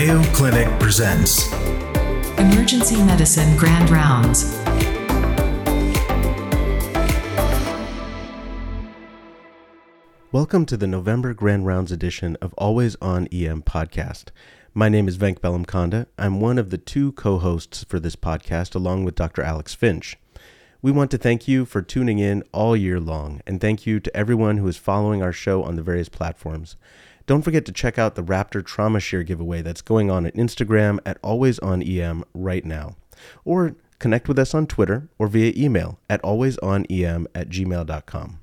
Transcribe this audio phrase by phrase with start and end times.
[0.00, 1.52] Mayo Clinic presents
[2.38, 4.56] Emergency Medicine Grand Rounds.
[10.32, 14.28] Welcome to the November Grand Rounds edition of Always On EM podcast.
[14.72, 16.06] My name is Venk Bellamkonda.
[16.16, 19.42] I'm one of the two co hosts for this podcast, along with Dr.
[19.42, 20.16] Alex Finch.
[20.80, 24.16] We want to thank you for tuning in all year long, and thank you to
[24.16, 26.76] everyone who is following our show on the various platforms.
[27.26, 30.98] Don't forget to check out the Raptor Trauma Share giveaway that's going on at Instagram
[31.06, 32.96] at AlwaysOnEM right now.
[33.44, 38.40] Or connect with us on Twitter or via email at alwaysonem at gmail.com.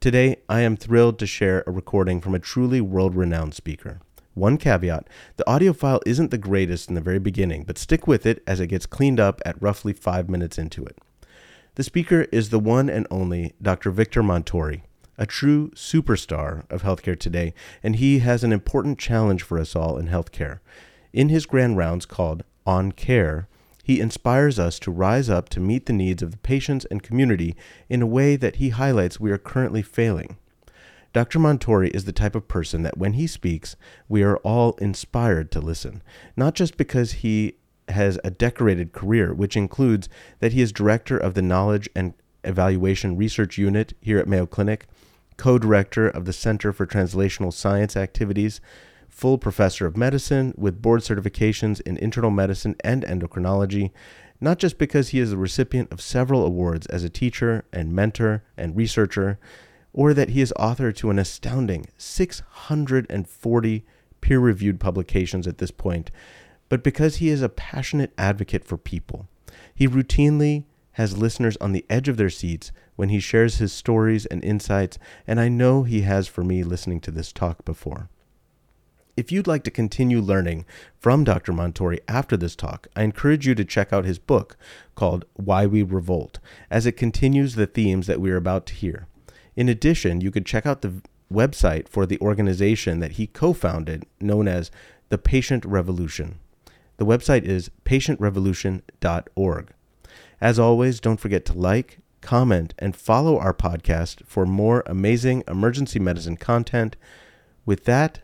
[0.00, 4.00] Today, I am thrilled to share a recording from a truly world renowned speaker.
[4.34, 8.24] One caveat the audio file isn't the greatest in the very beginning, but stick with
[8.26, 10.98] it as it gets cleaned up at roughly five minutes into it.
[11.74, 13.90] The speaker is the one and only Dr.
[13.90, 14.82] Victor Montori,
[15.20, 19.98] a true superstar of healthcare today, and he has an important challenge for us all
[19.98, 20.60] in healthcare.
[21.12, 23.46] In his grand rounds called On Care,
[23.84, 27.54] he inspires us to rise up to meet the needs of the patients and community
[27.88, 30.38] in a way that he highlights we are currently failing.
[31.12, 31.38] Dr.
[31.38, 33.76] Montori is the type of person that when he speaks,
[34.08, 36.02] we are all inspired to listen,
[36.36, 37.56] not just because he
[37.88, 43.16] has a decorated career, which includes that he is director of the Knowledge and Evaluation
[43.16, 44.86] Research Unit here at Mayo Clinic,
[45.40, 48.60] co director of the Center for Translational Science Activities,
[49.08, 53.90] full professor of medicine with board certifications in internal medicine and endocrinology,
[54.38, 58.42] not just because he is the recipient of several awards as a teacher and mentor
[58.58, 59.38] and researcher,
[59.94, 63.86] or that he is author to an astounding 640
[64.20, 66.10] peer reviewed publications at this point,
[66.68, 69.26] but because he is a passionate advocate for people.
[69.74, 74.26] He routinely has listeners on the edge of their seats when he shares his stories
[74.26, 78.08] and insights, and I know he has for me listening to this talk before.
[79.16, 80.64] If you'd like to continue learning
[80.98, 81.52] from Dr.
[81.52, 84.56] Montori after this talk, I encourage you to check out his book
[84.94, 86.38] called Why We Revolt,
[86.70, 89.06] as it continues the themes that we are about to hear.
[89.56, 91.02] In addition, you could check out the
[91.32, 94.70] website for the organization that he co founded, known as
[95.10, 96.38] the Patient Revolution.
[96.96, 99.72] The website is patientrevolution.org.
[100.40, 105.98] As always, don't forget to like, comment, and follow our podcast for more amazing emergency
[105.98, 106.96] medicine content.
[107.66, 108.20] With that,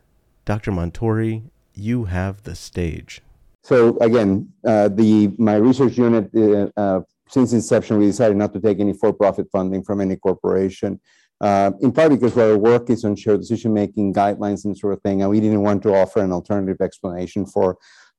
[0.46, 0.72] Dr.
[0.72, 3.20] Montori, you have the stage.
[3.62, 8.60] So again, uh, the my research unit, uh, uh, since inception, we decided not to
[8.60, 11.00] take any for-profit funding from any corporation.
[11.38, 15.20] Uh, in part because our work is on shared decision-making guidelines and sort of thing,
[15.20, 17.76] and we didn't want to offer an alternative explanation for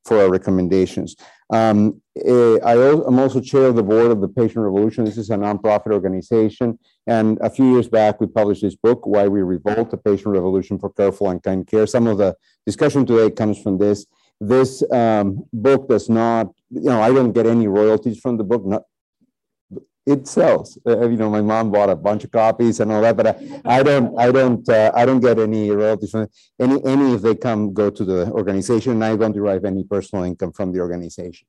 [0.07, 1.16] for our recommendations.
[1.50, 5.06] Um, eh, I am also chair of the board of the Patient Revolution.
[5.06, 6.79] This is a nonprofit organization.
[7.06, 10.79] And a few years back, we published this book, Why We Revolt, The Patient Revolution
[10.79, 11.88] for Careful and Kind Care.
[11.88, 12.35] Some of the
[12.66, 14.06] discussion today comes from this.
[14.40, 18.66] This um, book does not, you know, I don't get any royalties from the book,
[18.66, 18.84] not,
[20.07, 20.78] it sells.
[20.88, 23.62] Uh, you know, my mom bought a bunch of copies and all that, but I,
[23.66, 26.28] I don't, I don't, uh, I don't get any royalties from
[26.59, 26.84] any.
[26.85, 30.53] Any if they come go to the organization, and I don't derive any personal income
[30.53, 31.45] from the organization.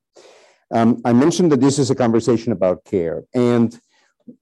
[0.74, 3.78] Um, I mentioned that this is a conversation about care, and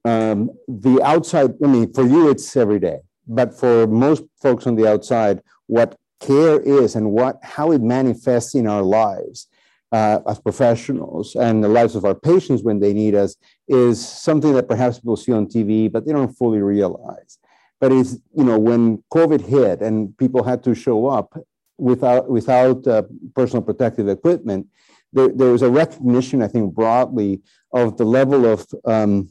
[0.05, 1.51] um, the outside.
[1.63, 5.95] I mean, for you, it's every day, but for most folks on the outside, what
[6.21, 9.49] care is and what how it manifests in our lives
[9.93, 13.37] uh, as professionals and the lives of our patients when they need us
[13.69, 17.39] is something that perhaps people see on TV, but they don't fully realize.
[17.81, 21.39] But it's, you know, when COVID hit and people had to show up
[21.79, 23.03] without, without uh,
[23.35, 24.67] personal protective equipment,
[25.13, 27.43] there, there was a recognition, I think, broadly
[27.73, 29.31] of the level of um,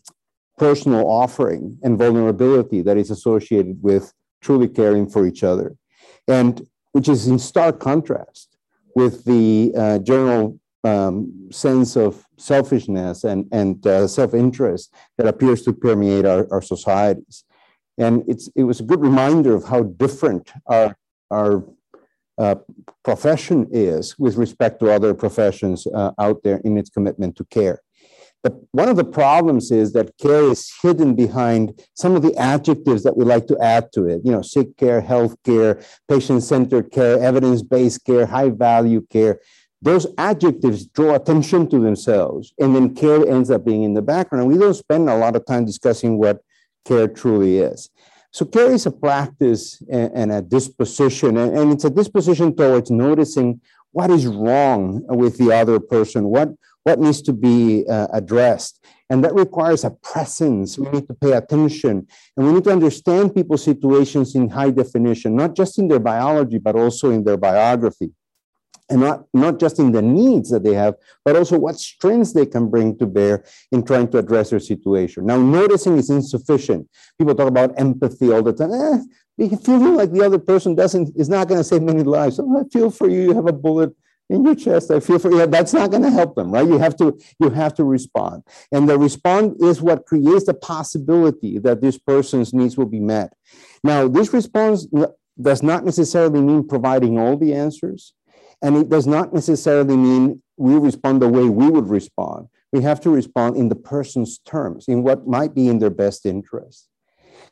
[0.57, 5.75] personal offering and vulnerability that is associated with truly caring for each other.
[6.27, 8.54] And which is in stark contrast
[8.95, 15.73] with the uh, general um, sense of selfishness and, and uh, self-interest that appears to
[15.73, 17.43] permeate our, our societies.
[17.97, 20.95] And it's, it was a good reminder of how different our,
[21.31, 21.63] our
[22.37, 22.55] uh,
[23.03, 27.81] profession is with respect to other professions uh, out there in its commitment to care.
[28.45, 33.01] But one of the problems is that care is hidden behind some of the adjectives
[33.01, 34.21] that we like to add to it.
[34.23, 39.39] You know, sick care, health care, patient-centered care, evidence-based care, high-value care.
[39.81, 44.47] Those adjectives draw attention to themselves, and then care ends up being in the background.
[44.47, 46.43] We don't spend a lot of time discussing what
[46.85, 47.89] care truly is.
[48.29, 53.59] So care is a practice and, a disposition, and, it's a disposition towards noticing
[53.91, 56.49] what is wrong with the other person, what
[56.85, 58.85] what needs to be uh, addressed.
[59.09, 60.79] And that requires a presence.
[60.79, 65.35] We need to pay attention and we need to understand people's situations in high definition,
[65.35, 68.11] not just in their biology, but also in their biography.
[68.87, 70.93] and not, not just in the needs that they have,
[71.23, 75.25] but also what strengths they can bring to bear in trying to address their situation.
[75.25, 76.87] Now, noticing is insufficient.
[77.17, 78.71] People talk about empathy all the time.
[79.39, 82.39] Eh, feeling like the other person doesn't is not going to save many lives.
[82.39, 83.21] Oh, I feel for you.
[83.21, 83.91] You have a bullet
[84.29, 84.91] in your chest.
[84.91, 85.45] I feel for you.
[85.47, 86.67] That's not going to help them, right?
[86.67, 91.59] You have to you have to respond, and the response is what creates the possibility
[91.59, 93.33] that this person's needs will be met.
[93.83, 94.87] Now, this response
[95.39, 98.13] does not necessarily mean providing all the answers
[98.61, 102.47] and it does not necessarily mean we respond the way we would respond.
[102.71, 106.25] We have to respond in the person's terms, in what might be in their best
[106.25, 106.89] interest.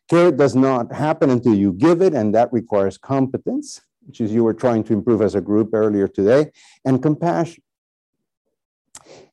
[0.09, 4.43] Care does not happen until you give it, and that requires competence, which is you
[4.43, 6.51] were trying to improve as a group earlier today,
[6.85, 7.63] and compassion.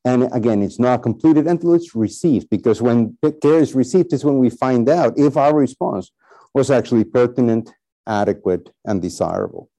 [0.05, 4.39] And again, it's not completed until it's received, because when care is received is when
[4.39, 6.11] we find out if our response
[6.55, 7.71] was actually pertinent,
[8.07, 9.71] adequate, and desirable.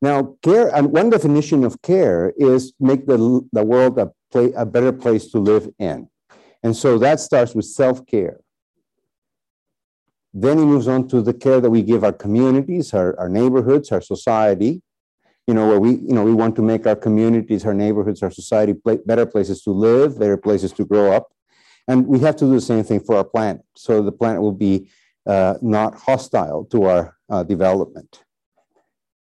[0.00, 4.66] Now, care, and one definition of care is make the, the world a, play, a
[4.66, 6.08] better place to live in.
[6.64, 8.40] And so that starts with self care.
[10.34, 13.92] Then he moves on to the care that we give our communities, our, our neighborhoods,
[13.92, 14.82] our society.
[15.46, 18.30] You know, where we, you know, we want to make our communities, our neighborhoods, our
[18.30, 18.74] society
[19.04, 21.32] better places to live, better places to grow up.
[21.88, 23.62] And we have to do the same thing for our planet.
[23.76, 24.88] So the planet will be
[25.26, 28.22] uh, not hostile to our uh, development.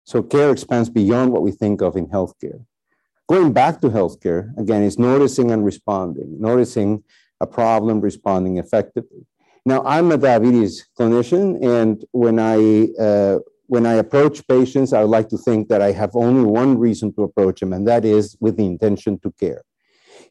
[0.04, 2.66] So care expands beyond what we think of in healthcare.
[3.28, 7.04] Going back to healthcare, again, is noticing and responding, noticing
[7.40, 9.26] a problem, responding effectively.
[9.66, 15.30] Now, I'm a diabetes clinician, and when I uh, when I approach patients, I like
[15.30, 18.58] to think that I have only one reason to approach them, and that is with
[18.58, 19.64] the intention to care.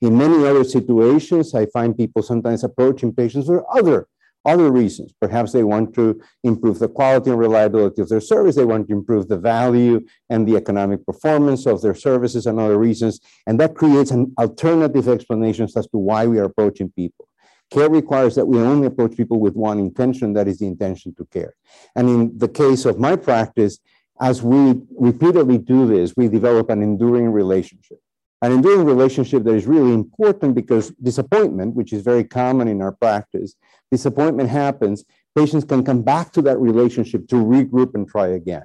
[0.01, 4.09] In many other situations, I find people sometimes approaching patients for other
[4.45, 5.13] other reasons.
[5.21, 8.57] Perhaps they want to improve the quality and reliability of their service.
[8.57, 10.01] They want to improve the value
[10.31, 13.21] and the economic performance of their services and other reasons.
[13.47, 17.28] And that creates an alternative explanations as to why we are approaching people.
[17.70, 21.25] Care requires that we only approach people with one intention, that is the intention to
[21.26, 21.55] care.
[21.94, 23.79] And in the case of my practice,
[24.20, 27.99] as we repeatedly do this, we develop an enduring relationship.
[28.41, 32.93] An enduring relationship that is really important because disappointment, which is very common in our
[32.93, 33.55] practice,
[33.91, 35.05] disappointment happens,
[35.37, 38.64] patients can come back to that relationship to regroup and try again.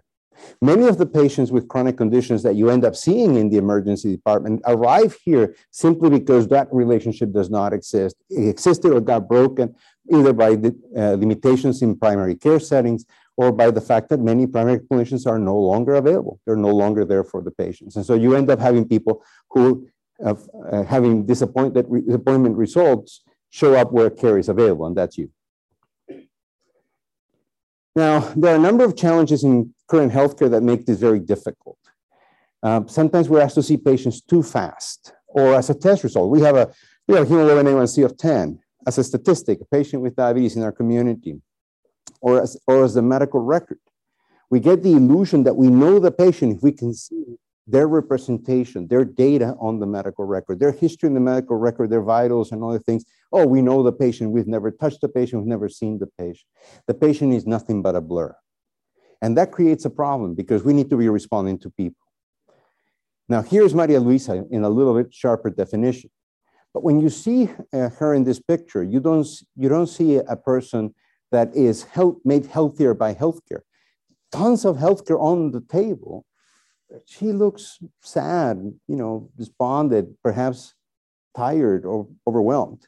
[0.62, 4.12] Many of the patients with chronic conditions that you end up seeing in the emergency
[4.16, 8.16] department arrive here simply because that relationship does not exist.
[8.30, 9.76] It existed or got broken
[10.12, 13.06] either by the uh, limitations in primary care settings
[13.38, 16.40] or by the fact that many primary clinicians are no longer available.
[16.46, 17.96] They're no longer there for the patients.
[17.96, 19.88] And so you end up having people who,
[20.24, 20.36] uh,
[20.72, 25.32] uh, having disappointed, disappointment results, show up where care is available, and that's you.
[27.96, 31.78] Now, there are a number of challenges in current healthcare that make this very difficult.
[32.62, 36.30] Uh, sometimes we're asked to see patients too fast, or as a test result.
[36.30, 36.72] We have a
[37.08, 40.72] we have hemoglobin A1C of 10 as a statistic, a patient with diabetes in our
[40.72, 41.42] community
[42.22, 43.80] or as, or as the medical record.
[44.50, 47.38] We get the illusion that we know the patient if we can see
[47.68, 52.02] their representation, their data on the medical record, their history in the medical record, their
[52.02, 53.06] vitals and other things.
[53.32, 54.32] Oh, we know the patient.
[54.32, 55.42] We've never touched the patient.
[55.42, 56.48] We've never seen the patient.
[56.88, 58.36] The patient is nothing but a blur.
[59.24, 62.06] And that creates a problem because we need to be responding to people.
[63.30, 66.10] Now, here's Maria Luisa in a little bit sharper definition.
[66.74, 69.26] But when you see uh, her in this picture, you don't,
[69.56, 70.94] you don't see a person
[71.32, 73.62] that is health, made healthier by healthcare.
[74.34, 76.26] Tons of healthcare on the table.
[77.06, 80.74] She looks sad, you know, despondent, perhaps
[81.34, 82.88] tired or overwhelmed.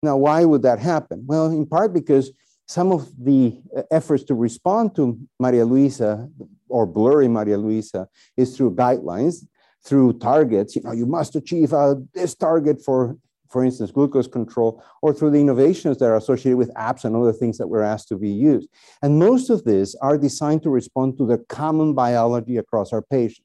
[0.00, 1.24] Now, why would that happen?
[1.26, 2.30] Well, in part because
[2.66, 6.28] some of the efforts to respond to Maria Luisa
[6.68, 9.46] or blurry Maria Luisa is through guidelines,
[9.84, 10.74] through targets.
[10.74, 13.16] You know, you must achieve uh, this target for
[13.54, 17.32] for instance, glucose control, or through the innovations that are associated with apps and other
[17.32, 18.68] things that we're asked to be used.
[19.00, 23.43] And most of these are designed to respond to the common biology across our patients.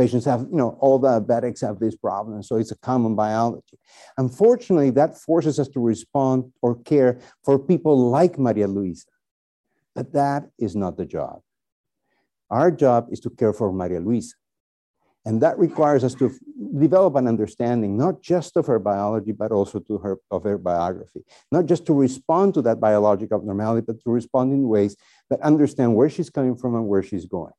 [0.00, 3.78] Patients have, you know, all diabetics have this problem, so it's a common biology.
[4.16, 9.10] Unfortunately, that forces us to respond or care for people like Maria Luisa.
[9.94, 11.42] But that is not the job.
[12.48, 14.36] Our job is to care for Maria Luisa.
[15.26, 16.32] And that requires us to
[16.78, 21.26] develop an understanding, not just of her biology, but also to her, of her biography.
[21.52, 24.96] Not just to respond to that biological abnormality, but to respond in ways
[25.28, 27.52] that understand where she's coming from and where she's going.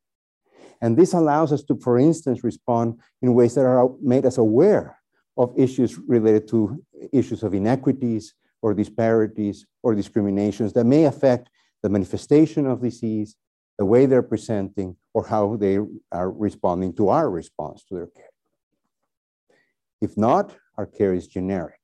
[0.81, 4.97] And this allows us to, for instance, respond in ways that are made us aware
[5.37, 6.83] of issues related to
[7.13, 11.49] issues of inequities or disparities or discriminations that may affect
[11.83, 13.35] the manifestation of disease,
[13.77, 15.79] the way they're presenting, or how they
[16.11, 18.29] are responding to our response to their care.
[19.99, 21.80] If not, our care is generic.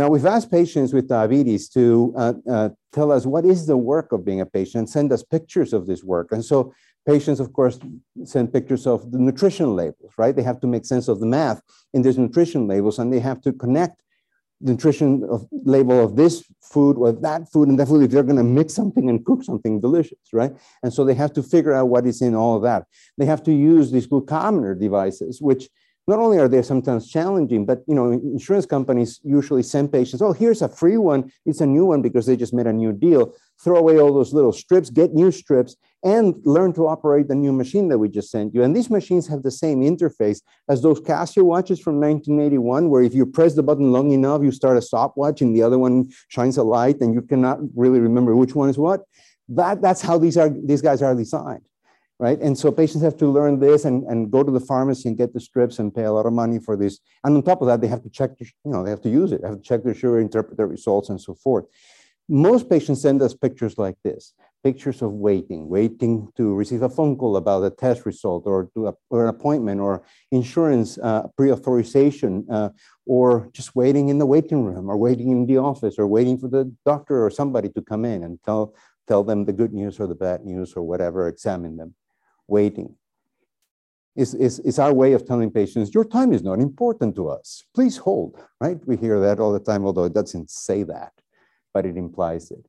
[0.00, 4.12] Now, we've asked patients with diabetes to uh, uh, tell us what is the work
[4.12, 6.32] of being a patient, send us pictures of this work.
[6.32, 6.72] And so
[7.06, 7.78] patients, of course,
[8.24, 10.34] send pictures of the nutrition labels, right?
[10.34, 11.60] They have to make sense of the math
[11.92, 14.00] in these nutrition labels, and they have to connect
[14.62, 18.36] the nutrition of, label of this food or that food and food if they're going
[18.36, 20.56] to mix something and cook something delicious, right?
[20.82, 22.86] And so they have to figure out what is in all of that.
[23.18, 25.68] They have to use these glucometer devices, which
[26.10, 30.32] not only are they sometimes challenging, but you know, insurance companies usually send patients, oh,
[30.32, 31.30] here's a free one.
[31.46, 33.32] It's a new one because they just made a new deal.
[33.62, 37.52] Throw away all those little strips, get new strips, and learn to operate the new
[37.52, 38.64] machine that we just sent you.
[38.64, 43.14] And these machines have the same interface as those Casio watches from 1981, where if
[43.14, 46.56] you press the button long enough, you start a stopwatch and the other one shines
[46.56, 49.02] a light and you cannot really remember which one is what.
[49.48, 51.69] That, that's how these, are, these guys are designed
[52.20, 52.38] right?
[52.38, 55.32] And so patients have to learn this and, and go to the pharmacy and get
[55.32, 57.00] the strips and pay a lot of money for this.
[57.24, 59.32] And on top of that, they have to check, you know, they have to use
[59.32, 61.64] it, they have to check their sugar, interpret their results and so forth.
[62.28, 67.16] Most patients send us pictures like this, pictures of waiting, waiting to receive a phone
[67.16, 72.46] call about a test result or, to a, or an appointment or insurance uh, pre-authorization
[72.50, 72.68] uh,
[73.06, 76.48] or just waiting in the waiting room or waiting in the office or waiting for
[76.48, 78.74] the doctor or somebody to come in and tell,
[79.08, 81.94] tell them the good news or the bad news or whatever, examine them
[82.50, 82.96] waiting.
[84.16, 87.64] Is, is, is our way of telling patients, your time is not important to us.
[87.74, 88.78] Please hold, right?
[88.84, 91.12] We hear that all the time, although it doesn't say that,
[91.72, 92.66] but it implies it.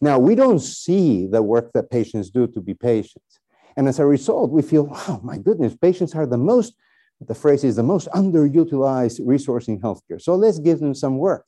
[0.00, 3.40] Now, we don't see the work that patients do to be patients.
[3.76, 6.74] And as a result, we feel, oh my goodness, patients are the most,
[7.20, 10.20] the phrase is the most underutilized resource in healthcare.
[10.20, 11.46] So let's give them some work.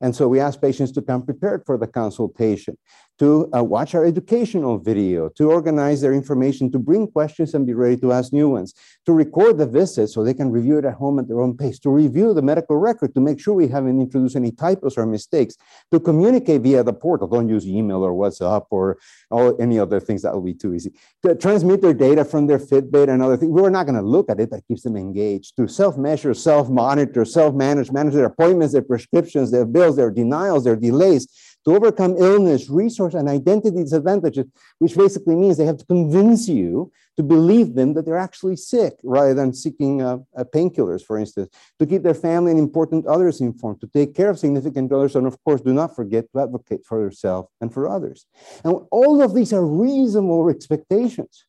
[0.00, 2.76] And so we ask patients to come prepared for the consultation
[3.18, 7.74] to uh, watch our educational video, to organize their information, to bring questions and be
[7.74, 8.74] ready to ask new ones,
[9.06, 11.78] to record the visit so they can review it at home at their own pace,
[11.78, 15.56] to review the medical record to make sure we haven't introduced any typos or mistakes,
[15.90, 17.28] to communicate via the portal.
[17.28, 18.98] Don't use email or WhatsApp or
[19.30, 20.92] all, any other things that will be too easy.
[21.24, 23.50] To transmit their data from their Fitbit and other things.
[23.52, 25.56] We're not going to look at it, that keeps them engaged.
[25.56, 30.10] To self measure, self monitor, self manage, manage their appointments, their prescriptions, their bills, their
[30.10, 31.28] denials, their delays
[31.64, 34.46] to overcome illness, resource, and identity disadvantages,
[34.78, 38.94] which basically means they have to convince you to believe them that they're actually sick
[39.02, 43.40] rather than seeking uh, uh, painkillers, for instance, to keep their family and important others
[43.40, 46.84] informed, to take care of significant others, and of course, do not forget to advocate
[46.84, 48.26] for yourself and for others.
[48.64, 51.44] And all of these are reasonable expectations.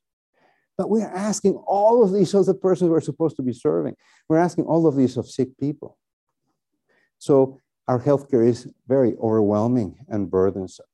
[0.77, 3.96] But we're asking all of these of the persons we're supposed to be serving.
[4.27, 5.98] We're asking all of these of sick people.
[7.20, 10.86] So our healthcare is very overwhelming and burdensome.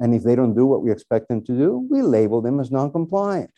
[0.00, 2.70] And if they don't do what we expect them to do, we label them as
[2.70, 3.50] non-compliant.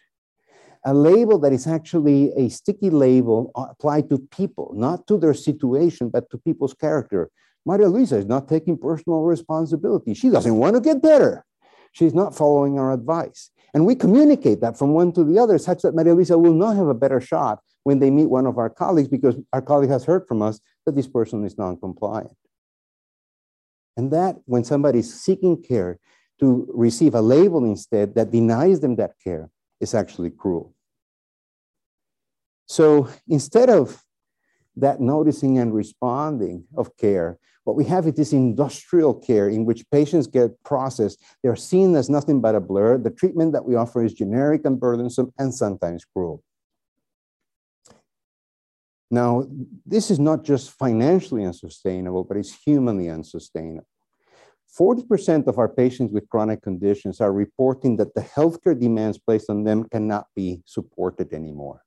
[0.85, 6.11] A label that is actually a sticky label applied to people, not to their situation,
[6.11, 7.31] but to people's character.
[7.65, 10.15] Maria Luisa is not taking personal responsibility.
[10.15, 11.45] She doesn't want to get better.
[11.91, 13.51] She's not following our advice.
[13.75, 16.77] And we communicate that from one to the other, such that Maria Luisa will not
[16.77, 20.05] have a better shot when they meet one of our colleagues because our colleague has
[20.05, 22.37] heard from us that this person is non-compliant.
[23.97, 26.01] And that when somebody is seeking care
[26.41, 29.51] to receive a label instead that denies them that care
[29.81, 30.75] is actually cruel.
[32.67, 34.03] So instead of
[34.75, 39.89] that noticing and responding of care, what we have is this industrial care in which
[39.93, 41.23] patients get processed.
[41.45, 42.99] They're seen as nothing but a blur.
[42.99, 46.43] The treatment that we offer is generic and burdensome and sometimes cruel.
[49.11, 49.47] Now,
[49.85, 53.87] this is not just financially unsustainable, but it's humanly unsustainable.
[54.79, 59.65] 40% of our patients with chronic conditions are reporting that the healthcare demands placed on
[59.65, 61.83] them cannot be supported anymore.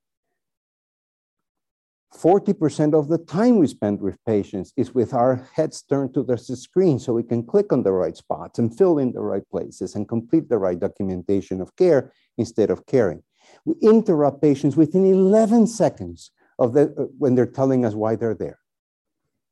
[2.15, 6.37] 40% of the time we spend with patients is with our heads turned to the
[6.37, 9.93] screen so we can click on the right spots and fill in the right places
[9.93, 13.21] and complete the right documentation of care instead of caring.
[13.63, 18.35] We interrupt patients within 11 seconds of the, uh, when they're telling us why they're
[18.35, 18.59] there.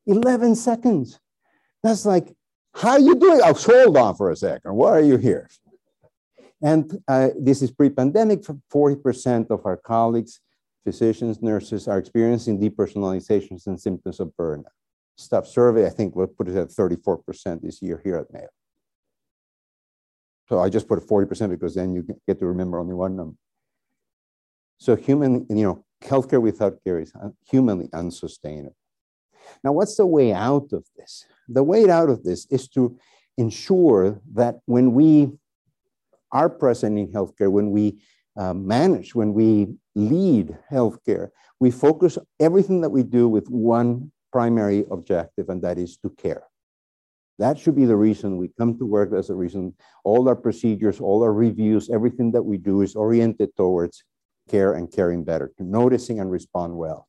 [0.05, 1.19] 11 seconds.
[1.83, 2.35] That's like,
[2.75, 3.39] how are you doing?
[3.43, 4.75] Oh, hold on for a second.
[4.75, 5.49] Why are you here?
[6.61, 8.43] And uh, this is pre-pandemic.
[8.73, 10.39] 40% of our colleagues,
[10.83, 14.65] physicians, nurses are experiencing depersonalizations and symptoms of burnout.
[15.15, 18.47] Staff survey, I think we'll put it at 34% this year here at Mayo.
[20.49, 23.37] So I just put 40% because then you get to remember only one number.
[24.79, 27.13] So human, you know, healthcare without care is
[27.49, 28.75] humanly unsustainable.
[29.63, 31.25] Now, what's the way out of this?
[31.47, 32.97] The way out of this is to
[33.37, 35.31] ensure that when we
[36.31, 37.99] are present in healthcare, when we
[38.37, 44.85] uh, manage, when we lead healthcare, we focus everything that we do with one primary
[44.91, 46.43] objective, and that is to care.
[47.39, 49.11] That should be the reason we come to work.
[49.11, 53.55] That's the reason all our procedures, all our reviews, everything that we do is oriented
[53.55, 54.03] towards
[54.47, 57.07] care and caring better, to noticing and respond well.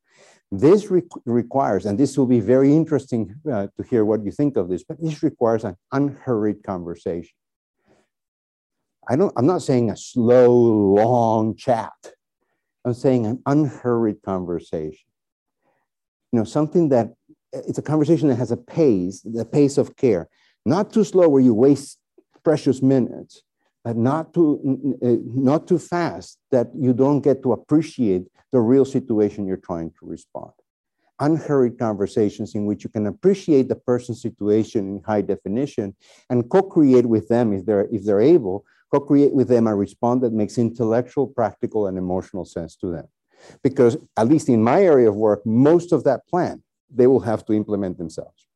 [0.51, 4.57] This re requires, and this will be very interesting uh, to hear what you think
[4.57, 7.35] of this, but this requires an unhurried conversation.
[9.09, 11.93] I don't, I'm not saying a slow, long chat.
[12.85, 15.07] I'm saying an unhurried conversation.
[16.33, 17.15] You know, something that
[17.53, 20.29] it's a conversation that has a pace, the pace of care,
[20.65, 21.99] not too slow where you waste
[22.45, 23.43] precious minutes,
[23.85, 28.85] but not too uh, not too fast that you don't get to appreciate the real
[28.85, 30.53] situation you're trying to respond.
[31.21, 35.95] Unhurried conversations in which you can appreciate the person's situation in high definition
[36.31, 40.33] and co-create with them if they're if they're able, co-create with them a response that
[40.33, 43.07] makes intellectual, practical, and emotional sense to them.
[43.63, 47.45] Because at least in my area of work, most of that plan they will have
[47.45, 48.48] to implement themselves.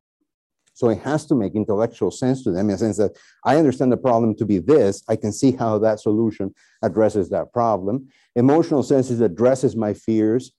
[0.83, 3.93] So it has to make intellectual sense to them in the sense that I understand
[3.93, 5.05] the problem to be this.
[5.09, 8.09] I can see how that solution addresses that problem.
[8.35, 10.51] Emotional sense is addresses my fears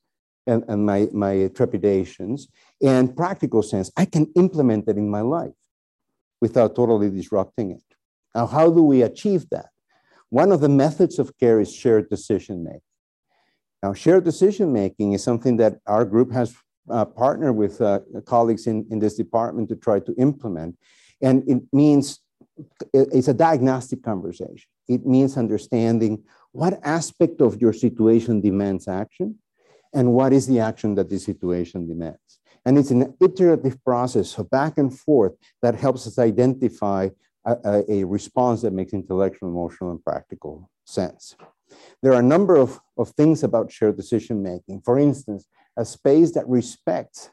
[0.48, 2.48] and, and my, my trepidations.
[2.82, 5.60] And practical sense, I can implement it in my life
[6.40, 7.84] without totally disrupting it.
[8.34, 9.72] Now, how do we achieve that?
[10.30, 12.80] One of the methods of care is shared decision making.
[13.84, 16.56] Now, shared decision making is something that our group has
[16.90, 20.78] uh, partner with uh, colleagues in, in this department to try to implement.
[21.22, 22.20] And it means
[22.94, 24.70] it's a diagnostic conversation.
[24.88, 29.40] It means understanding what aspect of your situation demands action
[29.94, 32.40] and what is the action that the situation demands.
[32.66, 37.10] And it's an iterative process, so back and forth, that helps us identify
[37.46, 41.36] a, a, response that makes intellectual, emotional, and practical sense.
[42.02, 44.82] There are a number of, of things about shared decision making.
[44.82, 45.46] For instance,
[45.78, 47.30] a space that respects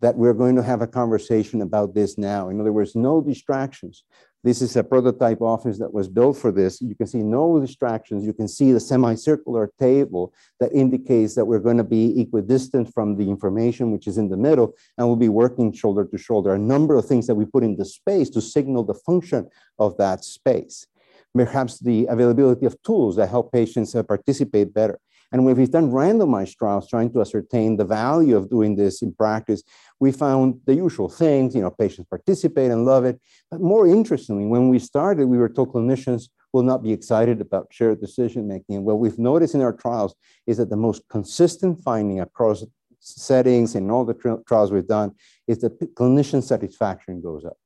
[0.00, 2.48] that we're going to have a conversation about this now.
[2.48, 4.04] In other words, no distractions.
[4.42, 6.80] This is a prototype office that was built for this.
[6.80, 8.24] You can see no distractions.
[8.24, 13.16] You can see the semicircular table that indicates that we're going to be equidistant from
[13.16, 16.54] the information which is in the middle, and we'll be working shoulder to shoulder.
[16.54, 19.98] A number of things that we put in the space to signal the function of
[19.98, 20.86] that space.
[21.34, 24.98] Perhaps the availability of tools that help patients uh, participate better.
[25.32, 29.12] And when we've done randomized trials trying to ascertain the value of doing this in
[29.12, 29.62] practice,
[30.00, 33.20] we found the usual things, you know, patients participate and love it.
[33.50, 37.68] But more interestingly, when we started, we were told clinicians will not be excited about
[37.70, 38.76] shared decision making.
[38.76, 40.14] And what we've noticed in our trials
[40.46, 42.64] is that the most consistent finding across
[42.98, 45.12] settings and all the trials we've done
[45.46, 47.56] is that clinician satisfaction goes up.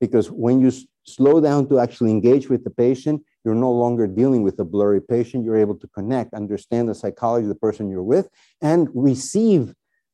[0.00, 0.72] Because when you
[1.04, 5.00] slow down to actually engage with the patient, you're no longer dealing with a blurry
[5.00, 5.44] patient.
[5.44, 8.28] You're able to connect, understand the psychology of the person you're with,
[8.60, 9.72] and receive,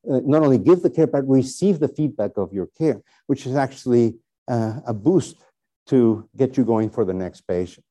[0.09, 3.57] uh, not only give the care, but receive the feedback of your care, which is
[3.57, 4.17] actually
[4.49, 5.37] uh, a boost
[5.87, 7.87] to get you going for the next patient.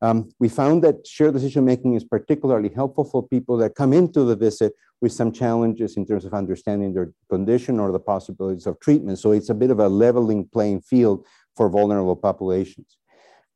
[0.00, 4.24] Um, we found that shared decision making is particularly helpful for people that come into
[4.24, 8.80] the visit with some challenges in terms of understanding their condition or the possibilities of
[8.80, 9.18] treatment.
[9.18, 12.96] So it's a bit of a leveling playing field for vulnerable populations.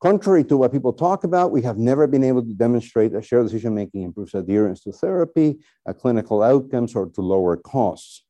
[0.02, 3.46] Contrary to what people talk about, we have never been able to demonstrate that shared
[3.46, 5.59] decision making improves adherence to therapy,
[5.98, 8.22] clinical outcomes, or to lower costs.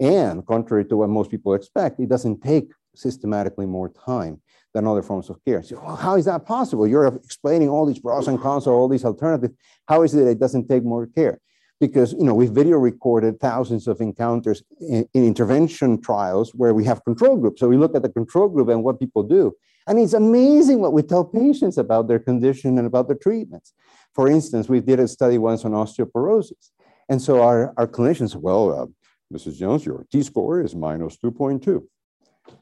[0.00, 4.42] And contrary to what most people expect, it doesn't take systematically more time
[4.74, 5.62] than other forms of care.
[5.62, 6.88] So, well, how is that possible?
[6.88, 9.54] You're explaining all these pros and cons all these alternatives.
[9.86, 11.40] How is it that it doesn't take more care?
[11.78, 16.84] Because you know we've video recorded thousands of encounters in, in intervention trials where we
[16.84, 17.60] have control groups.
[17.60, 19.54] So we look at the control group and what people do,
[19.86, 23.72] and it's amazing what we tell patients about their condition and about their treatments.
[24.14, 26.70] For instance, we did a study once on osteoporosis.
[27.08, 28.86] And so our, our clinicians, well, uh,
[29.32, 29.58] Mrs.
[29.58, 31.82] Jones, your T score is minus 2.2.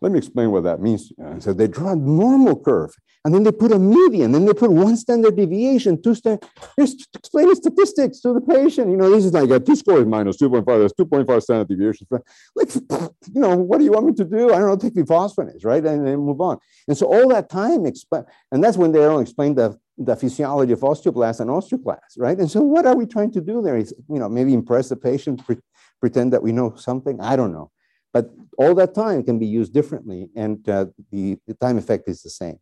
[0.00, 1.12] Let me explain what that means.
[1.18, 2.92] And so they draw a normal curve,
[3.24, 6.46] and then they put a median, then they put one standard deviation, two standard.
[6.78, 8.90] Just explaining statistics to the patient.
[8.90, 10.64] You know, this is like a T score is minus 2.5.
[10.66, 12.08] There's 2.5 standard deviations.
[12.54, 14.52] Like, you know, what do you want me to do?
[14.52, 15.84] I don't know, take bisphosphonates, right?
[15.84, 16.58] And then move on.
[16.86, 20.72] And so all that time, explain, and that's when they don't explain the the physiology
[20.72, 22.38] of osteoblasts and osteoclasts, right?
[22.38, 23.76] And so what are we trying to do there?
[23.76, 25.56] Is, you know, maybe impress the patient, pre
[26.00, 27.20] pretend that we know something?
[27.20, 27.70] I don't know.
[28.14, 32.22] But all that time can be used differently, and uh, the, the time effect is
[32.22, 32.58] the same.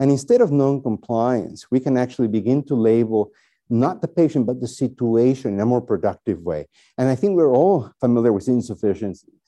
[0.00, 3.30] And instead of non-compliance, we can actually begin to label
[3.68, 6.66] not the patient, but the situation in a more productive way.
[6.98, 9.40] And I think we're all familiar with insufficiencies.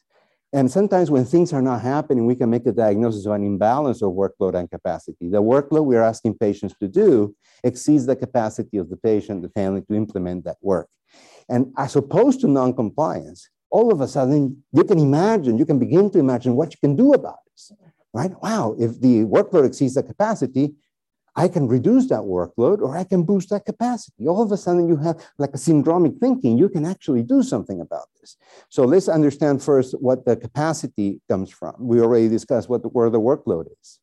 [0.52, 4.00] And sometimes when things are not happening, we can make a diagnosis of an imbalance
[4.02, 5.28] of workload and capacity.
[5.28, 9.82] The workload we're asking patients to do exceeds the capacity of the patient, the family
[9.82, 10.88] to implement that work.
[11.48, 16.10] And as opposed to non-compliance, all of a sudden you can imagine, you can begin
[16.10, 17.72] to imagine what you can do about this,
[18.12, 18.32] right?
[18.42, 20.74] Wow, if the workload exceeds the capacity,
[21.38, 24.26] I can reduce that workload or I can boost that capacity.
[24.26, 26.56] All of a sudden, you have like a syndromic thinking.
[26.56, 28.38] You can actually do something about this.
[28.70, 31.74] So let's understand first what the capacity comes from.
[31.78, 33.98] We already discussed what the, where the workload is.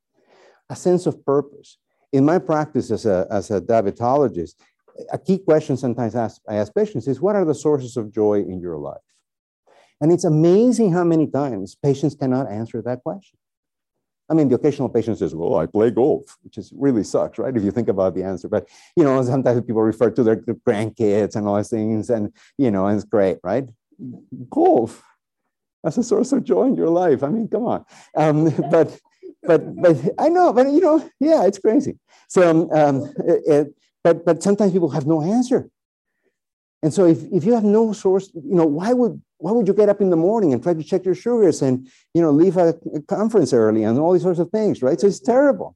[0.69, 1.78] A sense of purpose.
[2.12, 4.54] In my practice as a, as a diabetologist,
[5.12, 8.60] a key question sometimes I ask patients is what are the sources of joy in
[8.60, 9.02] your life?
[10.01, 13.38] And it's amazing how many times patients cannot answer that question.
[14.29, 17.56] I mean, the occasional patient says, well, I play golf, which is really sucks, right?
[17.56, 18.47] If you think about the answer.
[18.47, 22.71] But, you know, sometimes people refer to their, grandkids and all those things and, you
[22.71, 23.67] know, and it's great, right?
[24.49, 25.03] Golf,
[25.84, 27.21] that's a source of joy in your life.
[27.21, 27.86] I mean, come on.
[28.15, 28.97] Um, but,
[29.43, 31.99] but, but I know, but, you know, yeah, it's crazy.
[32.29, 35.69] So, um it, it, but, but sometimes people have no answer.
[36.83, 39.73] And so if, if you have no source, you know, why would why would you
[39.73, 42.57] get up in the morning and try to check your sugars and you know leave
[42.57, 44.99] a, a conference early and all these sorts of things, right?
[44.99, 45.75] So it's terrible.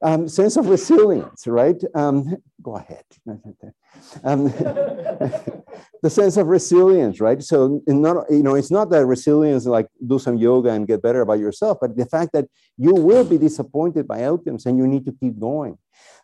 [0.00, 1.80] Um, sense of resilience, right?
[1.94, 3.04] Um, go ahead.
[4.22, 4.44] Um,
[6.02, 7.42] the sense of resilience, right?
[7.42, 11.20] So, not, you know, it's not that resilience like do some yoga and get better
[11.20, 15.06] about yourself, but the fact that you will be disappointed by outcomes and you need
[15.06, 15.78] to keep going.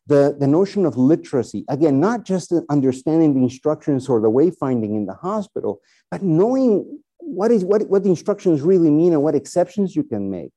[0.06, 5.06] The, the notion of literacy, again, not just understanding the instructions or the wayfinding in
[5.06, 9.94] the hospital, but knowing what is what, what the instructions really mean and what exceptions
[9.94, 10.50] you can make.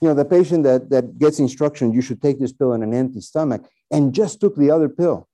[0.00, 2.92] You know, the patient that, that gets instruction, you should take this pill on an
[2.92, 5.28] empty stomach, and just took the other pill.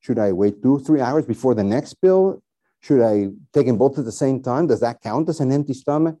[0.00, 2.42] Should I wait two, three hours before the next pill?
[2.80, 4.66] Should I take them both at the same time?
[4.66, 6.16] Does that count as an empty stomach?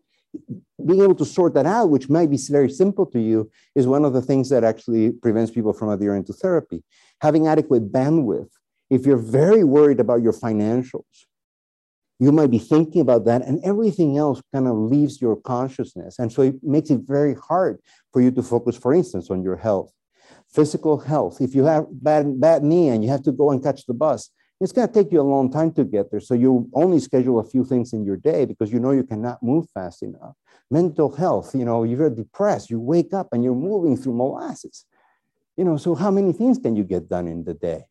[0.86, 4.04] Being able to sort that out, which might be very simple to you, is one
[4.04, 6.82] of the things that actually prevents people from adhering to therapy.
[7.20, 8.50] Having adequate bandwidth.
[8.88, 11.26] If you're very worried about your financials,
[12.18, 16.18] you might be thinking about that, and everything else kind of leaves your consciousness.
[16.18, 17.78] And so it makes it very hard
[18.12, 19.92] for you to focus, for instance, on your health.
[20.52, 21.40] Physical health.
[21.40, 24.30] If you have bad, bad knee and you have to go and catch the bus,
[24.60, 26.20] it's going to take you a long time to get there.
[26.20, 29.42] So you only schedule a few things in your day because you know you cannot
[29.42, 30.36] move fast enough.
[30.70, 34.84] Mental health, you know, you're depressed, you wake up and you're moving through molasses.
[35.56, 37.84] You know, so how many things can you get done in the day?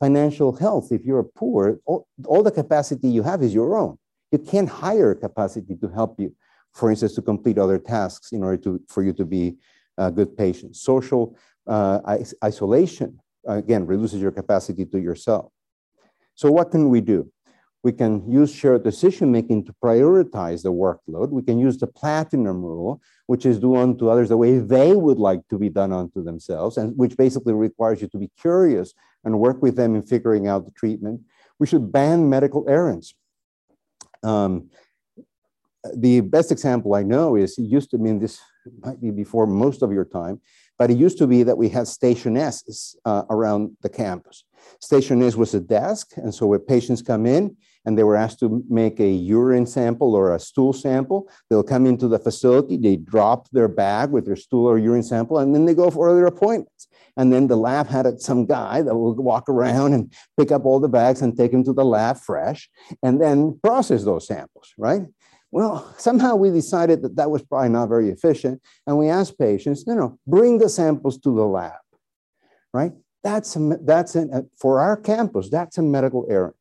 [0.00, 3.96] Financial health, if you're poor, all, all the capacity you have is your own.
[4.32, 6.34] You can't hire capacity to help you,
[6.72, 9.56] for instance, to complete other tasks in order to, for you to be
[9.98, 10.74] a good patient.
[10.76, 12.00] Social uh,
[12.42, 15.52] isolation, again, reduces your capacity to yourself.
[16.40, 17.30] So what can we do?
[17.82, 21.28] We can use shared decision making to prioritize the workload.
[21.28, 25.18] We can use the platinum rule, which is do unto others the way they would
[25.18, 29.38] like to be done unto themselves, and which basically requires you to be curious and
[29.38, 31.20] work with them in figuring out the treatment.
[31.58, 33.14] We should ban medical errands.
[34.22, 34.70] Um,
[35.94, 38.40] the best example I know is it used to mean this
[38.82, 40.40] might be before most of your time,
[40.80, 44.44] but it used to be that we had station S uh, around the campus.
[44.80, 48.40] Station S was a desk, and so when patients come in and they were asked
[48.40, 52.96] to make a urine sample or a stool sample, they'll come into the facility, they
[52.96, 56.24] drop their bag with their stool or urine sample, and then they go for their
[56.24, 56.88] appointments.
[57.14, 60.80] And then the lab had some guy that would walk around and pick up all
[60.80, 62.70] the bags and take them to the lab fresh,
[63.02, 65.02] and then process those samples, right?
[65.52, 68.62] Well, somehow we decided that that was probably not very efficient.
[68.86, 71.72] And we asked patients, you know, bring the samples to the lab,
[72.72, 72.92] right?
[73.24, 76.54] That's, a, that's a, uh, for our campus, that's a medical errand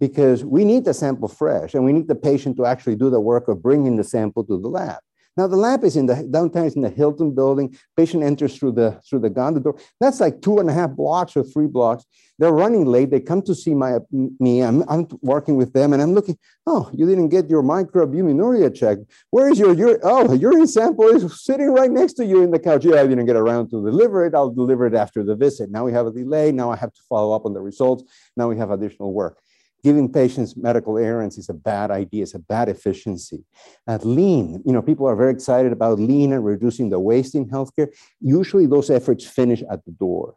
[0.00, 3.20] because we need the sample fresh and we need the patient to actually do the
[3.20, 4.98] work of bringing the sample to the lab.
[5.38, 7.78] Now the lab is in the downtown, is in the Hilton building.
[7.96, 9.78] Patient enters through the through the Gonda door.
[10.00, 12.04] That's like two and a half blocks or three blocks.
[12.40, 13.10] They're running late.
[13.12, 14.62] They come to see my me.
[14.64, 16.36] I'm, I'm working with them, and I'm looking.
[16.66, 19.02] Oh, you didn't get your microalbuminuria checked.
[19.30, 20.00] Where is your urine?
[20.02, 22.84] Oh, urine sample is sitting right next to you in the couch.
[22.84, 24.34] Yeah, I didn't get around to deliver it.
[24.34, 25.70] I'll deliver it after the visit.
[25.70, 26.50] Now we have a delay.
[26.50, 28.02] Now I have to follow up on the results.
[28.36, 29.38] Now we have additional work
[29.82, 32.22] giving patients medical errands is a bad idea.
[32.22, 33.44] It's a bad efficiency.
[33.86, 37.48] At lean, you know, people are very excited about lean and reducing the waste in
[37.48, 37.88] healthcare.
[38.20, 40.34] Usually those efforts finish at the door.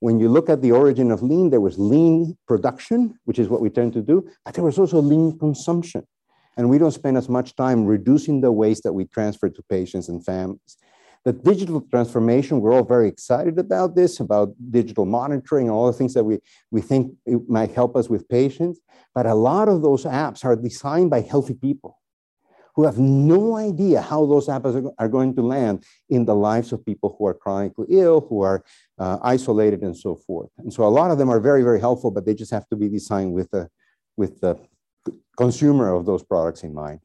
[0.00, 3.60] When you look at the origin of lean, there was lean production, which is what
[3.60, 6.06] we tend to do, but there was also lean consumption.
[6.56, 10.08] And we don't spend as much time reducing the waste that we transfer to patients
[10.08, 10.76] and families.
[11.24, 15.92] The digital transformation, we're all very excited about this, about digital monitoring and all the
[15.92, 16.38] things that we,
[16.70, 18.80] we think it might help us with patients.
[19.14, 21.98] But a lot of those apps are designed by healthy people
[22.74, 26.72] who have no idea how those apps are, are going to land in the lives
[26.72, 28.64] of people who are chronically ill, who are
[28.98, 30.50] uh, isolated, and so forth.
[30.58, 32.76] And so a lot of them are very, very helpful, but they just have to
[32.76, 33.68] be designed with the,
[34.16, 34.56] with the
[35.36, 37.00] consumer of those products in mind.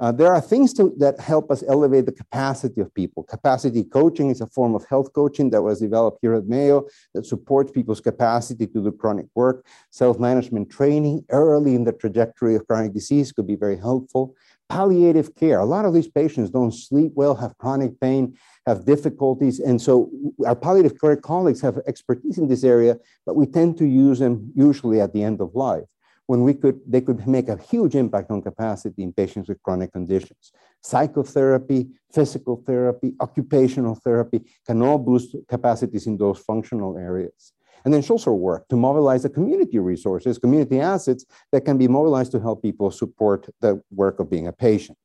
[0.00, 3.22] Uh, there are things to, that help us elevate the capacity of people.
[3.22, 7.24] Capacity coaching is a form of health coaching that was developed here at Mayo that
[7.24, 9.64] supports people's capacity to do chronic work.
[9.90, 14.34] Self management training early in the trajectory of chronic disease could be very helpful.
[14.68, 15.60] Palliative care.
[15.60, 19.60] A lot of these patients don't sleep well, have chronic pain, have difficulties.
[19.60, 20.10] And so
[20.44, 24.50] our palliative care colleagues have expertise in this area, but we tend to use them
[24.56, 25.84] usually at the end of life
[26.26, 29.92] when we could, they could make a huge impact on capacity in patients with chronic
[29.92, 30.52] conditions.
[30.82, 37.52] Psychotherapy, physical therapy, occupational therapy can all boost capacities in those functional areas.
[37.84, 42.32] And then social work to mobilize the community resources, community assets that can be mobilized
[42.32, 44.96] to help people support the work of being a patient.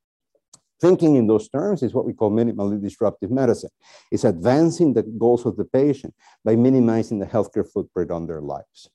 [0.80, 3.72] Thinking in those terms is what we call minimally disruptive medicine.
[4.12, 6.14] It's advancing the goals of the patient
[6.46, 8.90] by minimizing the healthcare footprint on their lives.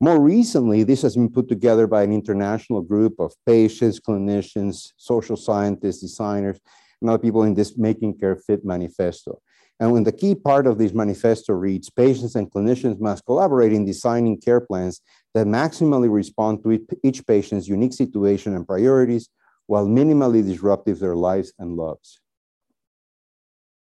[0.00, 5.36] More recently, this has been put together by an international group of patients, clinicians, social
[5.36, 6.60] scientists, designers,
[7.00, 9.40] and other people in this Making Care Fit manifesto.
[9.80, 13.84] And when the key part of this manifesto reads, patients and clinicians must collaborate in
[13.84, 15.00] designing care plans
[15.34, 19.28] that maximally respond to each patient's unique situation and priorities
[19.66, 22.20] while minimally disruptive their lives and loves.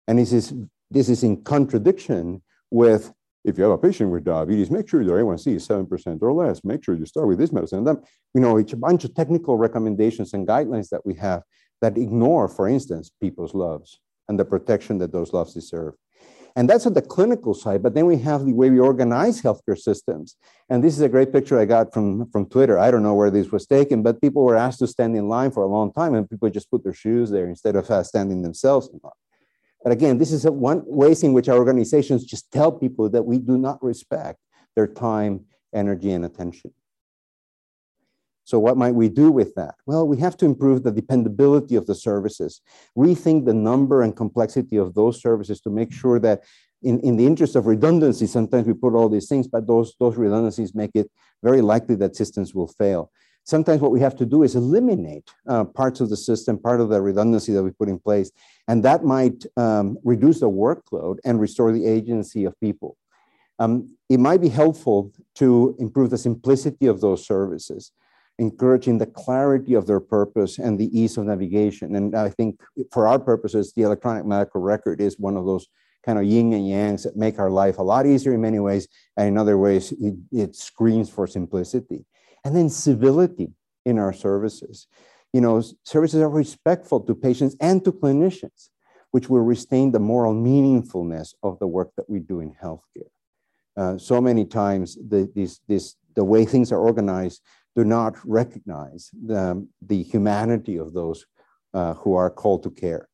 [0.07, 0.53] And this is,
[0.91, 3.13] this is in contradiction with
[3.45, 6.63] if you have a patient with diabetes, make sure their A1C is 7% or less.
[6.63, 7.79] Make sure you start with this medicine.
[7.79, 8.03] And then,
[8.35, 11.43] you know, it's a bunch of technical recommendations and guidelines that we have
[11.81, 15.95] that ignore, for instance, people's loves and the protection that those loves deserve.
[16.57, 17.83] And that's at the clinical side.
[17.83, 20.37] But then we have the way we organize healthcare systems.
[20.69, 22.79] And this is a great picture I got from, from Twitter.
[22.79, 25.53] I don't know where this was taken, but people were asked to stand in line
[25.53, 28.43] for a long time, and people just put their shoes there instead of uh, standing
[28.43, 29.13] themselves in line.
[29.83, 33.39] But again, this is one ways in which our organizations just tell people that we
[33.39, 34.39] do not respect
[34.77, 36.73] their time, energy, and attention.
[38.45, 39.77] So what might we do with that?
[39.87, 42.61] Well, we have to improve the dependability of the services,
[42.99, 46.43] rethink the number and complexity of those services to make sure that
[46.83, 50.17] in, in the interest of redundancy, sometimes we put all these things, but those, those
[50.17, 51.11] redundancies make it
[51.43, 53.13] very likely that systems will fail.
[53.51, 56.89] Sometimes what we have to do is eliminate uh, parts of the system, part of
[56.89, 58.31] the redundancy that we put in place,
[58.69, 62.97] and that might um, reduce the workload and restore the agency of people.
[63.59, 67.91] Um, it might be helpful to improve the simplicity of those services,
[68.39, 71.97] encouraging the clarity of their purpose and the ease of navigation.
[71.97, 72.61] And I think
[72.93, 75.67] for our purposes, the electronic medical record is one of those
[76.07, 78.87] kind of yin and yangs that make our life a lot easier in many ways,
[79.17, 82.07] and in other ways, it, it screams for simplicity.
[82.45, 83.53] And then civility
[83.85, 84.87] in our services.
[85.33, 88.71] You know, services are respectful to patients and to clinicians,
[89.11, 93.11] which will retain the moral meaningfulness of the work that we do in healthcare.
[93.77, 97.43] Uh, so many times, the, this, this, the way things are organized
[97.77, 101.25] do not recognize the, the humanity of those
[101.73, 103.09] uh, who are called to care.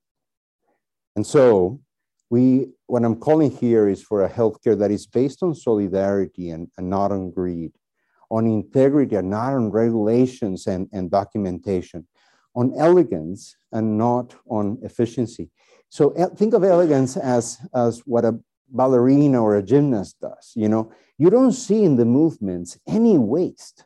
[1.15, 1.81] And so,
[2.31, 6.69] we, what I'm calling here is for a healthcare that is based on solidarity and,
[6.77, 7.73] and not on greed
[8.31, 12.07] on integrity and not on regulations and, and documentation,
[12.55, 15.51] on elegance and not on efficiency.
[15.89, 20.53] So think of elegance as, as what a ballerina or a gymnast does.
[20.55, 23.85] You know, you don't see in the movements any waste,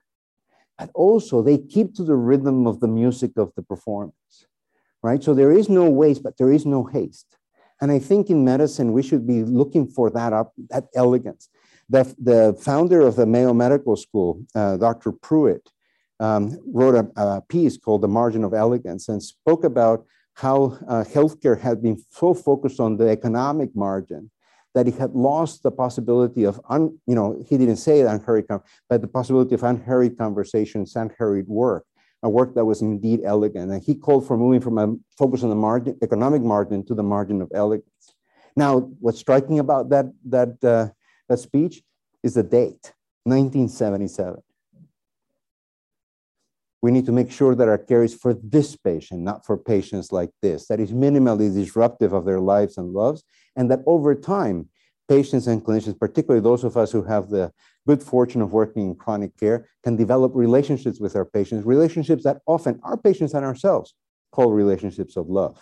[0.79, 4.47] but also they keep to the rhythm of the music of the performance,
[5.03, 5.23] right?
[5.23, 7.37] So there is no waste, but there is no haste.
[7.83, 11.49] And I think in medicine, we should be looking for that up, that elegance.
[11.91, 15.11] The, the founder of the Mayo Medical School, uh, Dr.
[15.11, 15.69] Pruitt,
[16.21, 21.03] um, wrote a, a, piece called The Margin of Elegance and spoke about how uh,
[21.03, 24.31] healthcare had been so focused on the economic margin
[24.75, 28.47] that it had lost the possibility of, un, you know, he didn't say it unhurried,
[28.89, 31.85] but the possibility of unhurried conversations, unhurried work,
[32.23, 33.73] a work that was indeed elegant.
[33.73, 37.03] And he called for moving from a focus on the margin, economic margin to the
[37.03, 38.15] margin of elegance.
[38.55, 40.91] Now, what's striking about that, that uh,
[41.31, 41.83] that speech
[42.23, 44.43] is the date, 1977.
[46.83, 50.13] We need to make sure that our care is for this patient, not for patients
[50.13, 53.23] like this, that is minimally disruptive of their lives and loves,
[53.57, 54.69] and that over time,
[55.09, 57.53] patients and clinicians, particularly those of us who have the
[57.87, 62.39] good fortune of working in chronic care, can develop relationships with our patients, relationships that
[62.47, 63.95] often our patients and ourselves
[64.33, 65.59] call relationships of love.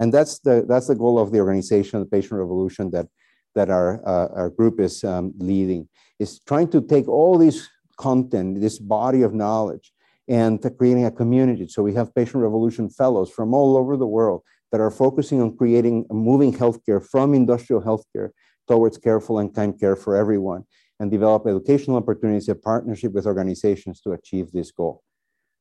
[0.00, 3.06] And that's the, that's the goal of the organization, the Patient Revolution, that
[3.54, 8.60] that our, uh, our group is um, leading, is trying to take all this content,
[8.60, 9.92] this body of knowledge,
[10.28, 11.66] and creating a community.
[11.68, 15.56] So we have Patient Revolution Fellows from all over the world that are focusing on
[15.56, 18.30] creating, moving healthcare from industrial healthcare
[18.68, 20.64] towards careful and kind care for everyone,
[21.00, 25.02] and develop educational opportunities in partnership with organizations to achieve this goal.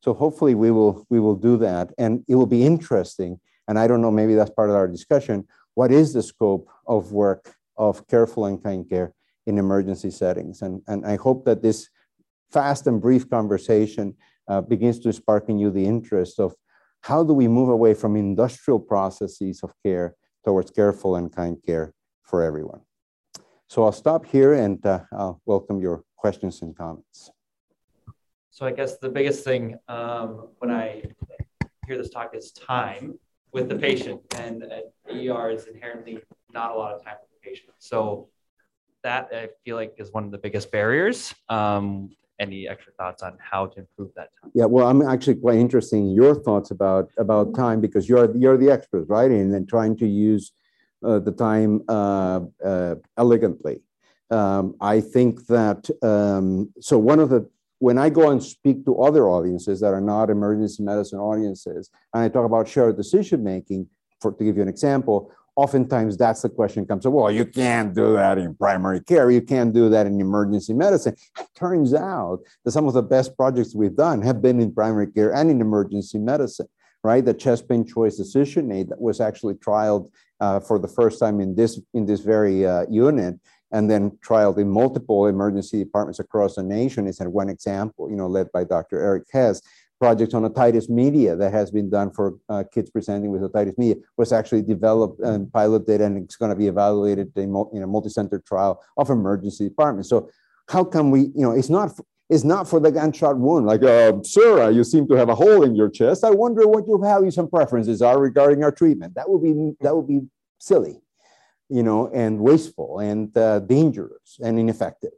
[0.04, 3.40] So hopefully we will we will do that, and it will be interesting.
[3.68, 5.48] And I don't know, maybe that's part of our discussion.
[5.74, 9.14] What is the scope of work of careful and kind care
[9.48, 10.62] in emergency settings?
[10.62, 11.90] And, and I hope that this
[12.52, 14.16] fast and brief conversation
[14.48, 16.54] uh, begins to spark in you the interest of
[17.02, 20.16] how do we move away from industrial processes of care
[20.46, 22.82] towards careful and kind care for everyone.
[23.68, 27.32] So I'll stop here and uh, I'll welcome your questions and comments.
[28.50, 31.04] So I guess the biggest thing um, when I
[31.88, 33.18] hear this talk is time
[33.52, 34.64] with the patient, and
[35.10, 36.20] ER is inherently
[36.54, 37.16] not a lot of time
[37.80, 38.30] So
[39.04, 41.34] that I feel like is one of the biggest barriers.
[41.48, 44.52] Um, any extra thoughts on how to improve that time?
[44.54, 48.58] Yeah, well, I'm actually quite interested in your thoughts about about time because you're you're
[48.58, 49.30] the expert, right?
[49.30, 50.52] And then trying to use
[51.04, 53.82] uh, the time uh, uh, elegantly.
[54.32, 57.50] Um, I think that um, so one of the
[57.80, 62.24] when I go and speak to other audiences that are not emergency medicine audiences, and
[62.24, 63.88] I talk about shared decision making,
[64.22, 65.32] for to give you an example,
[65.64, 69.30] oftentimes that's the question comes up, well, you can't do that in primary care.
[69.30, 71.16] You can't do that in emergency medicine.
[71.38, 75.12] It turns out that some of the best projects we've done have been in primary
[75.12, 76.68] care and in emergency medicine,
[77.04, 77.26] right?
[77.26, 81.42] The chest pain choice decision aid that was actually trialed uh, for the first time
[81.42, 83.36] in this, in this very uh, unit
[83.72, 88.28] and then trialed in multiple emergency departments across the nation is one example, you know,
[88.28, 88.98] led by Dr.
[89.00, 89.62] Erik Hess.
[90.00, 93.96] Project on otitis media that has been done for uh, kids presenting with otitis media
[94.18, 98.40] was actually developed and piloted, and it's going to be evaluated in, in a multi-center
[98.40, 100.10] trial of emergency departments.
[100.10, 100.30] So,
[100.70, 101.92] how can we, you know, it's not
[102.30, 103.66] it's not for the gunshot wound.
[103.66, 106.24] Like, uh, sir, you seem to have a hole in your chest.
[106.24, 109.16] I wonder what your values and preferences are regarding our treatment.
[109.16, 110.22] That would be that would be
[110.60, 111.02] silly
[111.70, 115.12] you know, and wasteful and uh, dangerous and ineffective.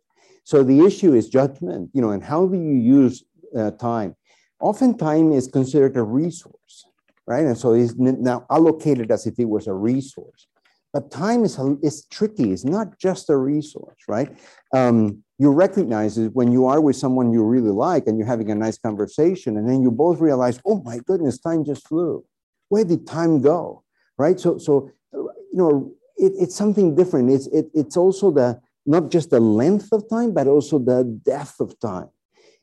[0.43, 3.23] So the issue is judgment, you know, and how do you use
[3.57, 4.15] uh, time?
[4.61, 6.85] Often time is considered a resource,
[7.27, 7.45] right?
[7.45, 10.47] And so it's now allocated as if it was a resource.
[10.93, 12.51] But time is, is tricky.
[12.51, 14.29] It's not just a resource, right?
[14.73, 18.51] Um, you recognize it when you are with someone you really like and you're having
[18.51, 22.23] a nice conversation, and then you both realize, oh my goodness, time just flew.
[22.69, 23.83] Where did time go,
[24.17, 24.39] right?
[24.39, 27.31] So, so you know, it, it's something different.
[27.31, 31.59] It's, it, it's also the, not just the length of time, but also the depth
[31.59, 32.09] of time.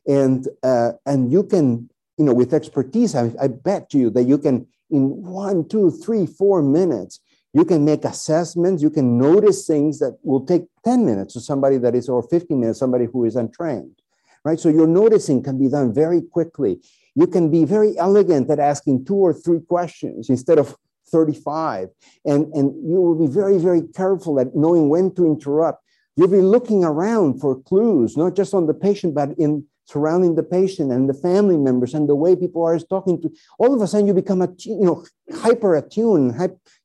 [0.07, 4.37] And, uh, and you can, you know, with expertise, I, I bet you that you
[4.37, 7.19] can, in one, two, three, four minutes,
[7.53, 11.77] you can make assessments, you can notice things that will take 10 minutes to somebody
[11.77, 14.01] that is, or 15 minutes, somebody who is untrained,
[14.45, 14.59] right?
[14.59, 16.79] So your noticing can be done very quickly.
[17.15, 20.75] You can be very elegant at asking two or three questions instead of
[21.11, 21.89] 35.
[22.25, 25.83] And, and you will be very, very careful at knowing when to interrupt.
[26.15, 30.43] You'll be looking around for clues, not just on the patient, but in surrounding the
[30.43, 33.29] patient and the family members and the way people are talking to.
[33.57, 35.05] All of a sudden, you become a, you know,
[35.43, 36.35] hyper attuned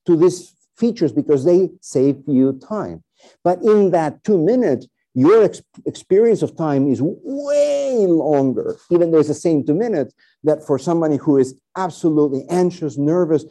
[0.06, 3.04] to these features because they save you time.
[3.42, 9.18] But in that two minutes, your ex- experience of time is way longer, even though
[9.18, 10.12] it's the same two minutes,
[10.42, 13.44] that for somebody who is absolutely anxious, nervous,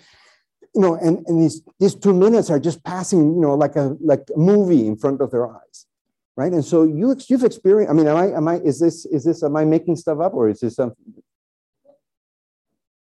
[0.75, 3.95] you know, and, and these, these two minutes are just passing, you know, like a
[4.01, 5.85] like a movie in front of their eyes,
[6.35, 6.51] right?
[6.51, 7.91] And so you you've experienced.
[7.91, 10.33] I mean, am I am I is this is this am I making stuff up
[10.33, 11.13] or is this something?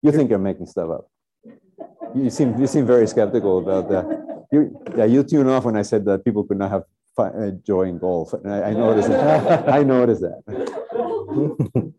[0.02, 1.10] You think you're making stuff up?
[2.16, 4.06] You seem you seem very skeptical about that.
[4.52, 6.84] You, yeah, you tune off when I said that people could not have
[7.16, 8.34] fun, uh, joy in golf.
[8.34, 9.70] And I, I noticed that.
[9.70, 10.44] I noticed that.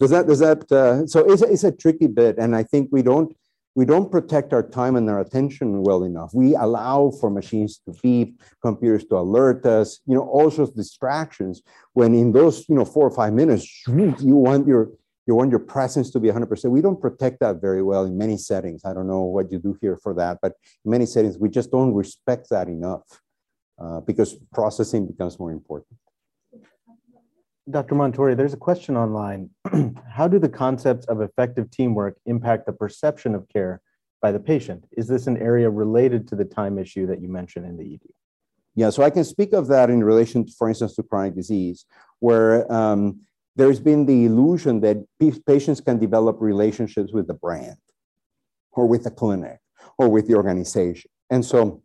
[0.00, 0.70] does that does that?
[0.70, 3.34] Uh, so it's a, it's a tricky bit, and I think we don't
[3.74, 6.30] we don't protect our time and our attention well enough.
[6.34, 10.76] We allow for machines to beep, computers to alert us, you know, all sorts of
[10.76, 11.62] distractions.
[11.94, 14.90] When in those, you know, four or five minutes, you want your
[15.26, 16.68] you want your presence to be 100%.
[16.68, 18.84] We don't protect that very well in many settings.
[18.84, 20.54] I don't know what you do here for that, but
[20.84, 23.02] in many settings, we just don't respect that enough
[23.80, 25.96] uh, because processing becomes more important.
[27.70, 27.94] Dr.
[27.94, 29.50] Montori, there's a question online.
[30.08, 33.80] How do the concepts of effective teamwork impact the perception of care
[34.20, 34.84] by the patient?
[34.96, 38.00] Is this an area related to the time issue that you mentioned in the ED?
[38.74, 41.84] Yeah, so I can speak of that in relation, for instance, to chronic disease,
[42.18, 43.20] where um,
[43.54, 44.96] there's been the illusion that
[45.46, 47.76] patients can develop relationships with the brand
[48.72, 49.58] or with the clinic
[49.98, 51.10] or with the organization.
[51.30, 51.82] And so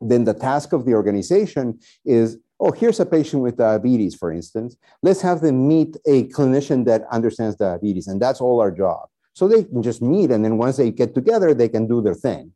[0.00, 4.76] then the task of the organization is oh, here's a patient with diabetes, for instance.
[5.02, 9.08] Let's have them meet a clinician that understands diabetes, and that's all our job.
[9.34, 12.14] So they can just meet, and then once they get together, they can do their
[12.14, 12.52] thing.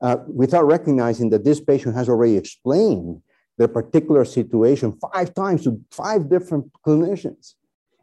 [0.00, 3.20] Uh, without recognizing that this patient has already explained
[3.56, 7.54] their particular situation five times to five different clinicians.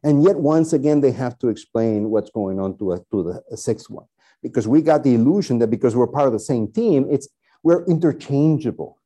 [0.04, 3.44] And yet, once again, they have to explain what's going on to, a, to the
[3.52, 4.06] a sixth one.
[4.44, 7.30] Because we got the illusion that because we're part of the same team, it's
[7.64, 9.00] we're interchangeable.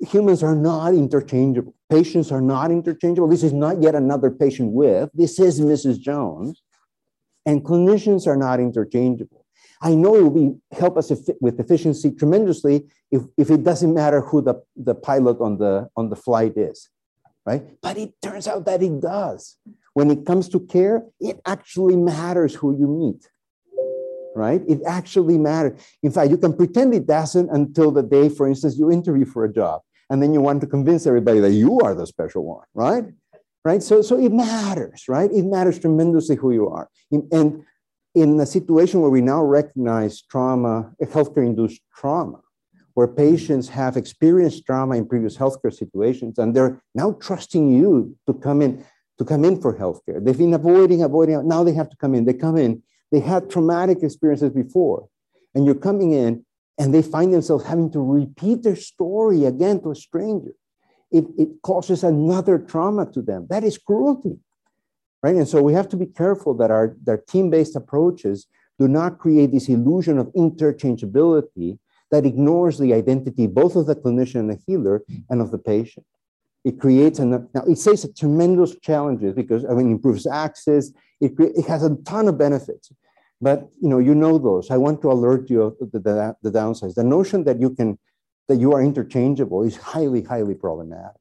[0.00, 1.74] Humans are not interchangeable.
[1.90, 3.28] Patients are not interchangeable.
[3.28, 5.10] This is not yet another patient with.
[5.14, 5.98] This is Mrs.
[5.98, 6.62] Jones.
[7.46, 9.44] And clinicians are not interchangeable.
[9.80, 11.10] I know it will be help us
[11.40, 16.08] with efficiency tremendously if, if it doesn't matter who the, the pilot on the on
[16.08, 16.88] the flight is,
[17.44, 17.62] right?
[17.82, 19.58] But it turns out that it does.
[19.92, 23.28] When it comes to care, it actually matters who you meet,
[24.34, 24.62] right?
[24.68, 25.80] It actually matters.
[26.02, 29.44] In fact, you can pretend it doesn't until the day, for instance, you interview for
[29.44, 32.66] a job, and then you want to convince everybody that you are the special one,
[32.74, 33.04] right?
[33.64, 33.82] Right.
[33.82, 35.30] So, so it matters, right?
[35.32, 36.90] It matters tremendously who you are.
[37.10, 37.64] And
[38.14, 42.40] in a situation where we now recognize trauma, eh, healthcare induced trauma,
[42.92, 48.34] where patients have experienced trauma in previous healthcare situations and they're now trusting you to
[48.34, 48.84] come in
[49.18, 50.24] to come in for healthcare.
[50.24, 52.24] They've been avoiding, avoiding, now they have to come in.
[52.24, 52.82] They come in,
[53.14, 55.08] they had traumatic experiences before,
[55.54, 56.44] and you're coming in
[56.76, 60.50] and they find themselves having to repeat their story again to a stranger.
[61.12, 63.46] It, it causes another trauma to them.
[63.48, 64.40] That is cruelty
[65.24, 65.36] right?
[65.36, 68.46] And so we have to be careful that our, our team-based approaches
[68.78, 71.78] do not create this illusion of interchangeability
[72.10, 76.04] that ignores the identity both of the clinician and the healer and of the patient.
[76.62, 80.90] It creates an now it says a tremendous challenges because I mean improves access.
[81.20, 82.92] It, it has a ton of benefits,
[83.40, 84.70] but you know you know those.
[84.70, 86.94] I want to alert you the, the, the downsides.
[86.94, 87.98] The notion that you can
[88.48, 91.16] that you are interchangeable is highly highly problematic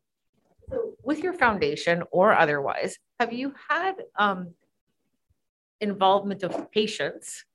[1.03, 4.53] with your foundation or otherwise, have you had um,
[5.81, 7.45] involvement of patients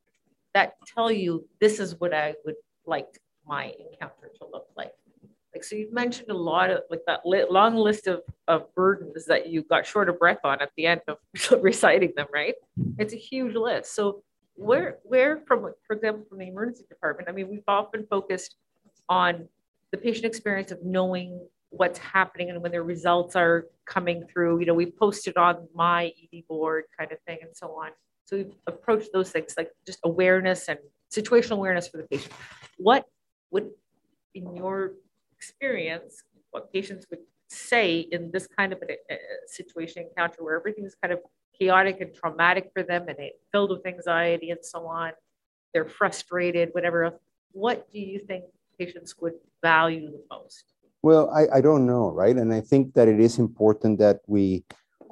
[0.55, 2.57] that tell you this is what I would
[2.87, 3.07] like
[3.47, 4.93] my encounter to look like?
[5.55, 9.25] Like, so you've mentioned a lot of like that li- long list of, of burdens
[9.27, 11.17] that you got short of breath on at the end of
[11.63, 12.55] reciting them, right?
[12.99, 13.95] It's a huge list.
[13.95, 14.23] So
[14.59, 18.57] where, where from, for example, from the emergency department, I mean, we've often focused
[19.09, 19.49] on
[19.93, 24.61] the patient experience of knowing what's happening and when their results are coming through.
[24.61, 27.91] You know, we've posted on my ED board kind of thing and so on.
[28.25, 30.79] So we've approached those things like just awareness and
[31.11, 32.33] situational awareness for the patient.
[32.77, 33.05] What
[33.51, 33.71] would,
[34.35, 34.93] in your
[35.37, 40.85] experience, what patients would say in this kind of a, a situation encounter where everything
[40.85, 41.21] is kind of
[41.61, 45.13] chaotic and traumatic for them and they filled with anxiety and so on,
[45.73, 47.19] they're frustrated, whatever.
[47.53, 48.45] What do you think
[48.79, 50.65] patients would value the most?
[51.03, 52.37] Well, I, I don't know, right?
[52.37, 54.65] And I think that it is important that we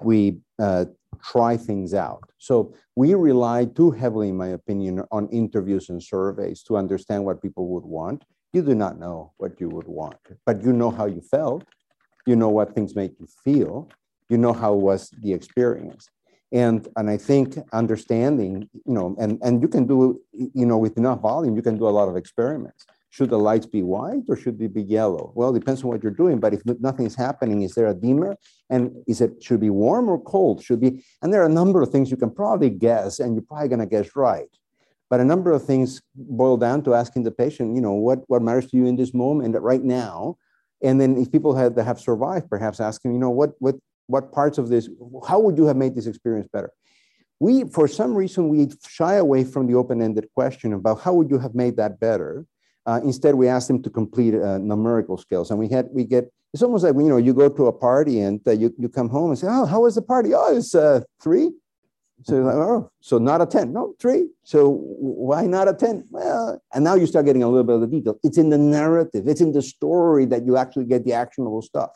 [0.03, 0.84] we uh,
[1.22, 2.30] try things out.
[2.38, 7.40] So we rely too heavily, in my opinion, on interviews and surveys to understand what
[7.40, 8.24] people would want.
[8.53, 11.64] You do not know what you would want, but you know how you felt.
[12.26, 13.88] You know what things make you feel.
[14.28, 16.09] You know how was the experience.
[16.53, 20.97] And, and I think understanding, you know, and, and you can do, you know, with
[20.97, 22.86] enough volume, you can do a lot of experiments
[23.16, 25.32] should the lights be white or should they be yellow?
[25.34, 26.38] Well, it depends on what you're doing.
[26.38, 28.36] But if nothing's happening, is there a dimmer?
[28.68, 30.62] And is it should be warm or cold?
[30.62, 33.42] Should be, and there are a number of things you can probably guess, and you're
[33.42, 34.51] probably going to guess right.
[35.09, 38.42] But a number of things boil down to asking the patient, you know, what, what
[38.42, 40.36] matters to you in this moment right now?
[40.82, 43.76] And then if people have, that have survived, perhaps asking, you know, what, what,
[44.07, 44.89] what parts of this,
[45.27, 46.71] how would you have made this experience better?
[47.39, 51.39] We, for some reason, we shy away from the open-ended question about how would you
[51.39, 52.47] have made that better?
[52.87, 56.33] Uh, instead, we ask them to complete uh, numerical scales, and we had we get.
[56.55, 59.09] It's almost like you know you go to a party and uh, you you come
[59.09, 60.33] home and say, oh, how was the party?
[60.33, 61.51] Oh, it's uh, three.
[62.23, 63.73] So like, oh, so not a ten?
[63.73, 64.29] No, three.
[64.45, 66.07] So why not a ten?
[66.11, 68.19] Well, and now you start getting a little bit of the detail.
[68.23, 69.27] It's in the narrative.
[69.27, 71.91] It's in the story that you actually get the actionable stuff.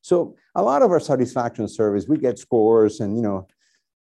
[0.00, 3.46] So a lot of our satisfaction surveys, we get scores, and you know,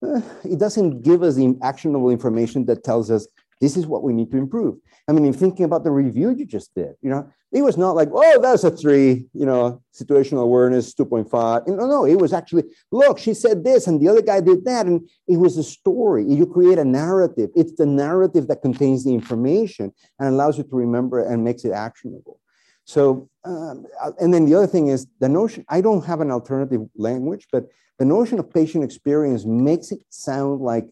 [0.05, 3.27] uh, it doesn't give us the actionable information that tells us
[3.59, 4.77] this is what we need to improve.
[5.07, 7.95] I mean, in thinking about the review you just did, you know, it was not
[7.95, 11.67] like, oh, that's a three, you know, situational awareness 2.5.
[11.67, 14.85] No, no, it was actually, look, she said this and the other guy did that.
[14.85, 16.25] And it was a story.
[16.25, 17.49] You create a narrative.
[17.55, 21.71] It's the narrative that contains the information and allows you to remember and makes it
[21.71, 22.39] actionable.
[22.87, 23.85] So, um,
[24.19, 27.67] and then the other thing is the notion, I don't have an alternative language, but
[27.99, 30.87] the notion of patient experience makes it sound like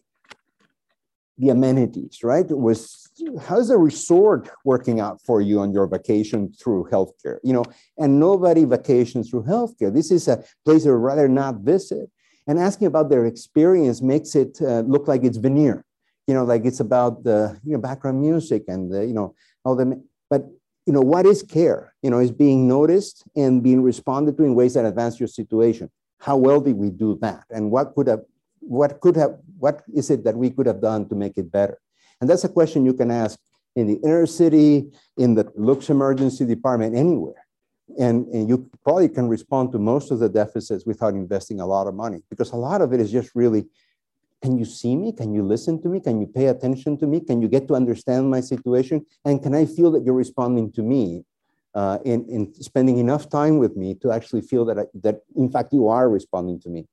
[1.38, 2.48] the amenities, right?
[2.48, 3.02] It was
[3.40, 7.38] how's the resort working out for you on your vacation through healthcare?
[7.42, 7.64] You know,
[7.98, 9.92] and nobody vacations through healthcare.
[9.92, 12.10] This is a place they would rather not visit.
[12.46, 15.84] And asking about their experience makes it uh, look like it's veneer,
[16.26, 19.34] you know, like it's about the you know background music and the, you know
[19.64, 20.02] all the.
[20.28, 20.46] But
[20.86, 21.92] you know what is care?
[22.02, 25.90] You know, is being noticed and being responded to in ways that advance your situation.
[26.20, 27.44] How well did we do that?
[27.50, 28.20] And what could have
[28.60, 31.78] what could have what is it that we could have done to make it better?
[32.20, 33.38] And that's a question you can ask
[33.74, 37.46] in the inner city, in the Lux emergency department, anywhere.
[37.98, 41.86] And, and you probably can respond to most of the deficits without investing a lot
[41.86, 43.66] of money because a lot of it is just really
[44.42, 45.12] can you see me?
[45.12, 46.00] Can you listen to me?
[46.00, 47.20] Can you pay attention to me?
[47.20, 49.04] Can you get to understand my situation?
[49.24, 51.24] And can I feel that you're responding to me
[51.74, 55.50] uh, in, in spending enough time with me to actually feel that, I, that in
[55.50, 56.86] fact you are responding to me?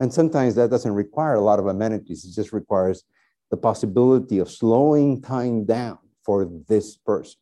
[0.00, 2.24] And sometimes that doesn't require a lot of amenities.
[2.24, 3.04] It just requires
[3.50, 7.40] the possibility of slowing time down for this person.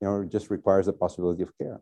[0.00, 1.80] You know, it just requires the possibility of care.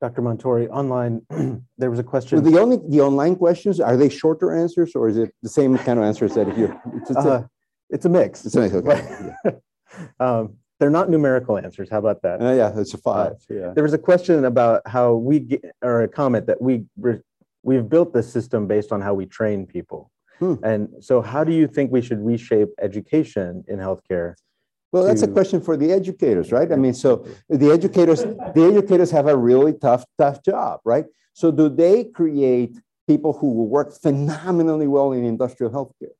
[0.00, 0.22] Dr.
[0.22, 1.20] Montori, online,
[1.78, 2.42] there was a question.
[2.42, 5.76] Well, the only the online questions are they shorter answers or is it the same
[5.78, 6.80] kind of answers that if you?
[6.96, 7.50] It's, it's, uh, a,
[7.90, 8.46] it's a mix.
[8.46, 8.74] It's a mix.
[8.74, 9.56] Okay.
[10.20, 11.90] um, they're not numerical answers.
[11.90, 12.40] How about that?
[12.40, 13.34] Uh, yeah, it's a five.
[13.50, 13.72] Yeah.
[13.74, 16.84] There was a question about how we get, or a comment that we
[17.62, 20.10] we've built this system based on how we train people.
[20.38, 20.54] Hmm.
[20.62, 24.34] And so, how do you think we should reshape education in healthcare?
[24.92, 26.70] Well, that's a question for the educators, right?
[26.72, 31.04] I mean, so the educators, the educators have a really tough, tough job, right?
[31.32, 32.76] So, do they create
[33.06, 36.14] people who will work phenomenally well in industrial healthcare?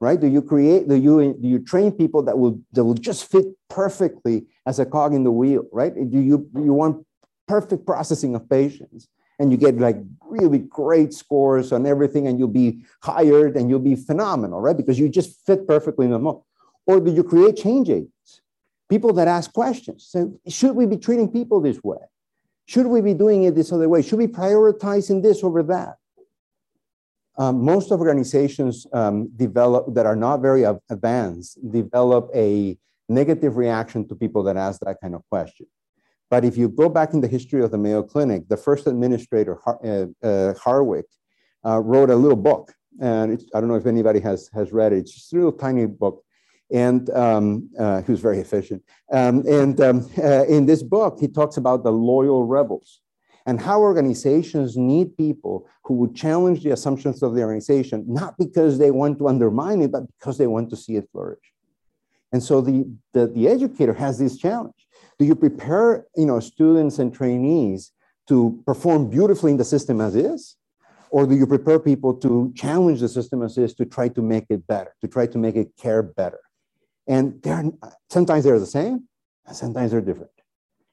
[0.00, 0.20] right?
[0.20, 3.46] Do you create, do you, do you train people that will, that will just fit
[3.68, 5.92] perfectly as a cog in the wheel, right?
[5.94, 7.04] Do you, you want
[7.46, 9.08] perfect processing of patients
[9.38, 9.96] and you get like
[10.28, 14.76] really great scores on everything and you'll be hired and you'll be phenomenal, right?
[14.76, 16.44] Because you just fit perfectly in the mold.
[16.88, 18.40] Or do you create change agents?
[18.88, 20.06] People that ask questions.
[20.08, 21.98] So should we be treating people this way?
[22.64, 24.00] Should we be doing it this other way?
[24.00, 25.96] Should we prioritizing this over that?
[27.36, 32.76] Um, most organizations um, develop that are not very advanced develop a
[33.08, 35.66] negative reaction to people that ask that kind of question.
[36.30, 39.58] But if you go back in the history of the Mayo Clinic, the first administrator,
[39.66, 39.72] uh,
[40.26, 41.04] uh, Harwick,
[41.64, 42.72] uh, wrote a little book.
[43.00, 44.98] And I don't know if anybody has, has read it.
[45.00, 46.24] It's just a little tiny book.
[46.70, 48.82] And um, uh, very efficient.
[49.10, 53.00] Um, and um, uh, in this book, he talks about the loyal rebels
[53.46, 58.76] and how organizations need people who would challenge the assumptions of the organization, not because
[58.76, 61.40] they want to undermine it, but because they want to see it flourish.
[62.30, 64.86] And so the, the, the educator has this challenge.
[65.18, 67.92] Do you prepare you know, students and trainees
[68.28, 70.56] to perform beautifully in the system as is?
[71.10, 74.44] Or do you prepare people to challenge the system as is to try to make
[74.50, 76.40] it better, to try to make it care better?
[77.08, 77.64] And they're,
[78.10, 79.08] sometimes they're the same,
[79.46, 80.30] and sometimes they're different.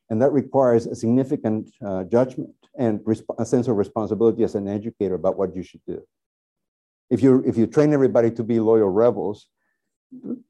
[0.10, 3.02] And that requires a significant uh, judgment and
[3.38, 6.02] a sense of responsibility as an educator about what you should do.
[7.10, 9.48] If you, if you train everybody to be loyal rebels,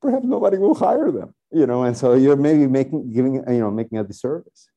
[0.02, 3.72] perhaps nobody will hire them, you know, and so you're maybe making, giving, you know,
[3.72, 4.70] making a disservice.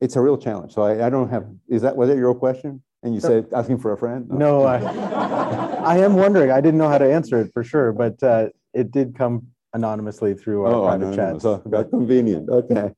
[0.00, 0.74] It's a real challenge.
[0.74, 2.82] So I, I don't have, is that, was it your question?
[3.02, 4.28] And you said asking for a friend?
[4.28, 4.78] No, no I,
[5.94, 6.50] I am wondering.
[6.50, 10.34] I didn't know how to answer it for sure, but uh, it did come anonymously
[10.34, 11.42] through our oh, private chat.
[11.42, 12.48] So that's convenient.
[12.48, 12.92] Okay.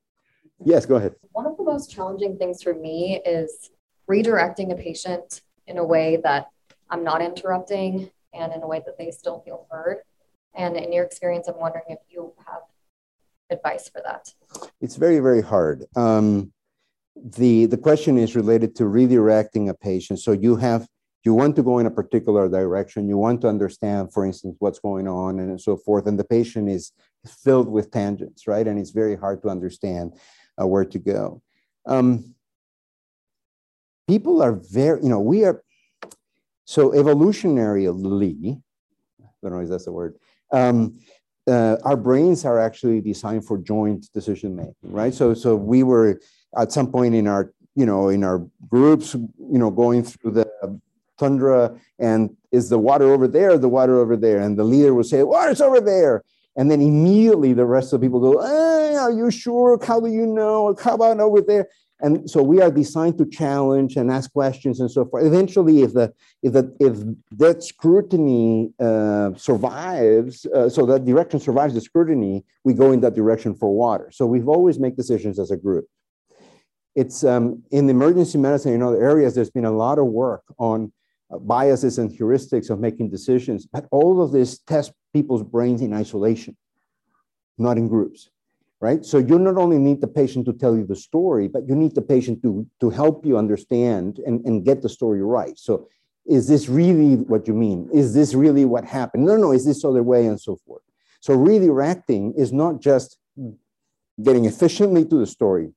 [0.65, 1.15] Yes, go ahead.
[1.33, 3.71] One of the most challenging things for me is
[4.11, 6.49] redirecting a patient in a way that
[6.91, 9.99] I'm not interrupting and in a way that they still feel heard.
[10.55, 12.63] And in your experience, I'm wondering if you have
[13.51, 14.33] advice for that.
[14.81, 15.85] It's very, very hard.
[15.95, 16.53] Um,
[17.15, 20.21] the, the question is related to redirecting a patient.
[20.21, 20.89] So you have
[21.29, 24.81] you want to go in a particular direction you want to understand for instance what's
[24.89, 26.93] going on and so forth and the patient is
[27.45, 30.07] filled with tangents right and it's very hard to understand
[30.61, 31.43] uh, where to go.
[31.87, 32.35] Um,
[34.07, 35.63] people are very, you know, we are,
[36.65, 38.61] so evolutionarily,
[39.21, 40.17] I don't know if that's a word,
[40.53, 40.99] um,
[41.47, 45.15] uh, our brains are actually designed for joint decision making, right?
[45.15, 46.21] So, so we were
[46.59, 50.81] at some point in our, you know, in our groups, you know, going through the
[51.19, 54.41] tundra and is the water over there, the water over there?
[54.41, 56.25] And the leader will say, water's over there.
[56.57, 59.79] And then immediately the rest of the people go, hey, Are you sure?
[59.83, 60.75] How do you know?
[60.83, 61.69] How about over there?
[62.01, 65.25] And so we are designed to challenge and ask questions and so forth.
[65.25, 66.13] Eventually, if the
[66.43, 66.97] if the if
[67.39, 73.15] that scrutiny uh, survives, uh, so that direction survives the scrutiny, we go in that
[73.15, 74.11] direction for water.
[74.13, 75.87] So we've always make decisions as a group.
[76.95, 79.35] It's um, in emergency medicine in other areas.
[79.35, 80.93] There's been a lot of work on
[81.31, 86.57] biases and heuristics of making decisions, but all of this tests people's brains in isolation,
[87.59, 88.31] not in groups,
[88.81, 89.05] right?
[89.05, 91.95] So you not only need the patient to tell you the story, but you need
[91.95, 95.59] the patient to, to help you understand and, and get the story right.
[95.59, 95.89] So
[96.27, 97.89] is this really what you mean?
[97.93, 99.25] Is this really what happened?
[99.25, 100.83] No, no, is this other way and so forth.
[101.21, 103.19] So redirecting is not just
[104.23, 105.73] getting efficiently to the story,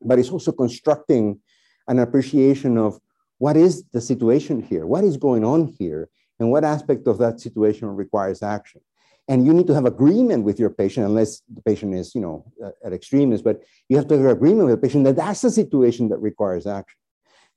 [0.00, 1.40] but it's also constructing
[1.86, 3.00] an appreciation of
[3.38, 4.86] what is the situation here?
[4.86, 6.10] What is going on here?
[6.38, 8.80] And what aspect of that situation requires action?
[9.28, 12.50] And you need to have agreement with your patient, unless the patient is, you know,
[12.64, 15.50] uh, at extremes, but you have to have agreement with the patient that that's the
[15.50, 16.98] situation that requires action.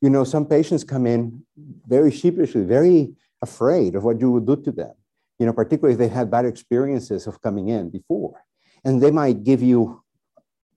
[0.02, 1.44] You know, some patients come in
[1.88, 4.94] very sheepishly, very afraid of what you would do to them,
[5.40, 8.44] you know, particularly if they had bad experiences of coming in before.
[8.84, 10.04] And they might give you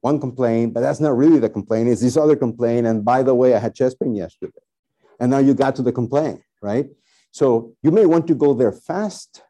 [0.00, 2.86] one complaint, but that's not really the complaint, it's this other complaint.
[2.86, 4.60] And by the way, I had chest pain yesterday.
[5.20, 6.86] And now you got to the complaint, right?
[7.30, 9.42] So you may want to go there fast,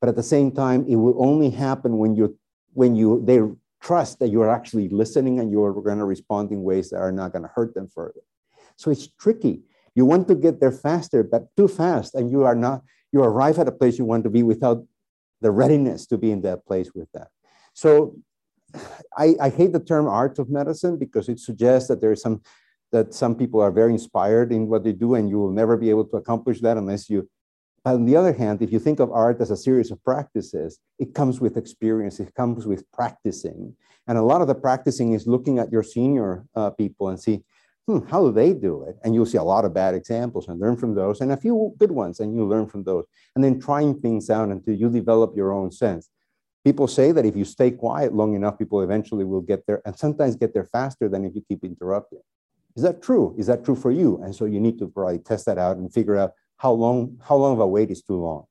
[0.00, 2.38] but at the same time, it will only happen when you
[2.74, 3.40] when you they
[3.82, 7.32] trust that you're actually listening and you're going to respond in ways that are not
[7.32, 8.20] going to hurt them further.
[8.76, 9.62] So it's tricky.
[9.94, 13.58] You want to get there faster, but too fast, and you are not, you arrive
[13.58, 14.84] at a place you want to be without
[15.40, 17.28] the readiness to be in that place with that.
[17.72, 18.16] So
[19.16, 22.42] I, I hate the term art of medicine because it suggests that there's some
[22.96, 25.90] that some people are very inspired in what they do, and you will never be
[25.90, 27.28] able to accomplish that unless you.
[27.84, 31.14] On the other hand, if you think of art as a series of practices, it
[31.14, 33.76] comes with experience, it comes with practicing.
[34.08, 37.44] And a lot of the practicing is looking at your senior uh, people and see,
[37.86, 38.96] hmm, how do they do it?
[39.02, 41.74] And you'll see a lot of bad examples and learn from those, and a few
[41.78, 43.04] good ones, and you learn from those.
[43.34, 46.08] And then trying things out until you develop your own sense.
[46.64, 49.94] People say that if you stay quiet long enough, people eventually will get there, and
[49.96, 52.22] sometimes get there faster than if you keep interrupting.
[52.76, 53.34] Is that true?
[53.38, 54.20] Is that true for you?
[54.22, 57.36] And so you need to probably test that out and figure out how long, how
[57.36, 58.44] long of a wait is too long.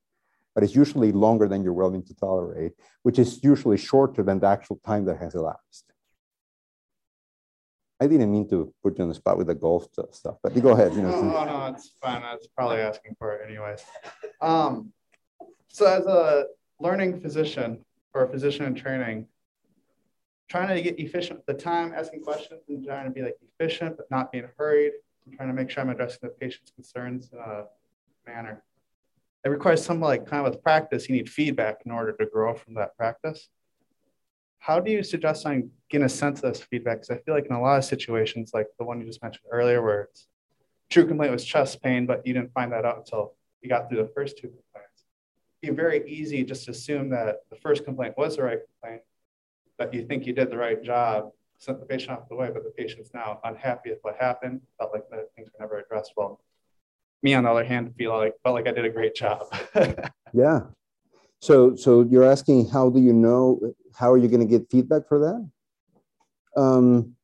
[0.56, 2.74] But it's usually longer than you're willing to tolerate,
[3.04, 5.86] which is usually shorter than the actual time that has elapsed.
[8.00, 10.62] I didn't mean to put you on the spot with the golf stuff, but you
[10.62, 10.94] go ahead.
[10.94, 12.24] You know, no, no, no, it's fine.
[12.24, 13.84] I was probably asking for it anyways.
[14.42, 14.92] Um,
[15.70, 16.46] so as a
[16.80, 19.28] learning physician or a physician in training,
[20.48, 23.98] trying to get efficient with the time, asking questions and trying to be like efficient,
[23.98, 24.94] but not being hurried.
[25.26, 27.66] I'm trying to make sure I'm addressing the patient's concerns in a
[28.28, 28.64] manner.
[29.44, 32.76] It requires some like kind of practice, you need feedback in order to grow from
[32.76, 33.50] that practice
[34.66, 36.98] how do you suggest on getting a sense of this feedback?
[36.98, 39.46] Because I feel like in a lot of situations, like the one you just mentioned
[39.52, 40.28] earlier, where it's
[40.90, 44.02] true complaint was chest pain, but you didn't find that out until you got through
[44.02, 45.06] the first two complaints.
[45.62, 49.04] It'd be very easy just to assume that the first complaint was the right complaint,
[49.78, 52.64] that you think you did the right job, sent the patient off the way, but
[52.64, 56.40] the patient's now unhappy with what happened, felt like the things were never addressed well.
[57.24, 59.48] Me, on the other hand, feel like felt like I did a great job.
[60.34, 60.62] yeah.
[61.42, 63.60] So, so you're asking how do you know
[63.96, 66.62] how are you going to get feedback for that?
[66.62, 67.16] Um,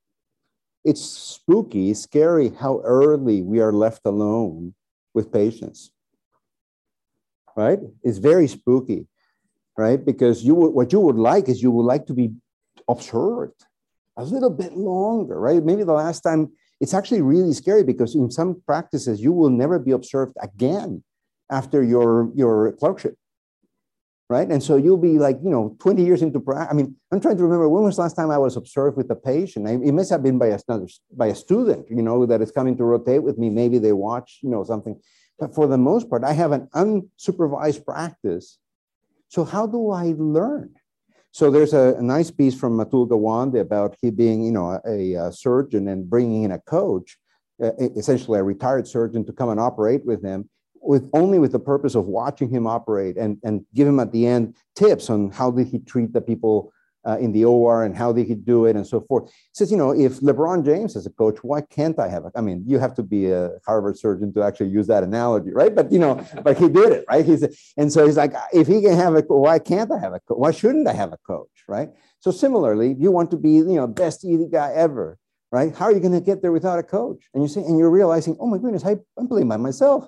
[0.83, 4.73] it's spooky, scary how early we are left alone
[5.13, 5.91] with patients.
[7.55, 7.79] Right?
[8.03, 9.07] It's very spooky,
[9.77, 10.03] right?
[10.03, 12.33] Because you what you would like is you would like to be
[12.87, 13.65] observed
[14.17, 15.63] a little bit longer, right?
[15.63, 19.79] Maybe the last time it's actually really scary because in some practices you will never
[19.79, 21.03] be observed again
[21.49, 23.15] after your your clerkship
[24.31, 24.49] right?
[24.49, 26.69] And so you'll be like, you know, 20 years into practice.
[26.71, 29.11] I mean, I'm trying to remember when was the last time I was observed with
[29.11, 29.67] a patient.
[29.67, 30.59] I, it must have been by a,
[31.11, 33.49] by a student, you know, that is coming to rotate with me.
[33.49, 34.97] Maybe they watch, you know, something.
[35.37, 38.57] But for the most part, I have an unsupervised practice.
[39.31, 40.75] So how do I learn?
[41.31, 45.13] So there's a, a nice piece from Atul Gawande about he being, you know, a,
[45.13, 47.17] a surgeon and bringing in a coach,
[47.63, 50.49] uh, essentially a retired surgeon to come and operate with him
[50.81, 54.27] with only with the purpose of watching him operate and, and give him at the
[54.27, 56.73] end tips on how did he treat the people
[57.05, 59.29] uh, in the OR and how they could do it and so forth.
[59.29, 62.31] He says, you know, if LeBron James is a coach, why can't I have a?
[62.35, 65.73] I mean, you have to be a Harvard surgeon to actually use that analogy, right?
[65.73, 67.25] But you know, but he did it, right?
[67.25, 70.19] He's and so he's like, if he can have a, why can't I have a
[70.19, 70.37] coach?
[70.37, 71.89] Why shouldn't I have a coach, right?
[72.19, 75.17] So similarly, you want to be, you know, best eating guy ever,
[75.51, 75.75] right?
[75.75, 77.25] How are you going to get there without a coach?
[77.33, 80.07] And you say, and you're realizing, oh my goodness, I, I'm playing by myself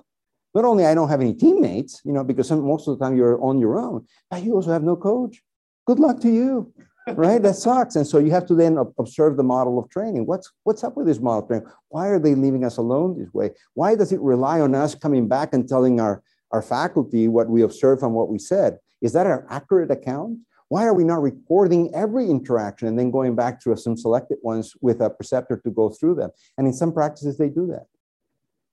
[0.54, 3.16] not only I don't have any teammates, you know, because some, most of the time
[3.16, 5.42] you're on your own, but you also have no coach.
[5.86, 6.72] Good luck to you,
[7.08, 7.42] right?
[7.42, 7.96] That sucks.
[7.96, 10.26] And so you have to then observe the model of training.
[10.26, 11.68] What's what's up with this model of training?
[11.88, 13.50] Why are they leaving us alone this way?
[13.74, 16.22] Why does it rely on us coming back and telling our,
[16.52, 18.78] our faculty what we observed and what we said?
[19.02, 20.38] Is that an accurate account?
[20.68, 24.74] Why are we not recording every interaction and then going back to some selected ones
[24.80, 26.30] with a preceptor to go through them?
[26.56, 27.86] And in some practices, they do that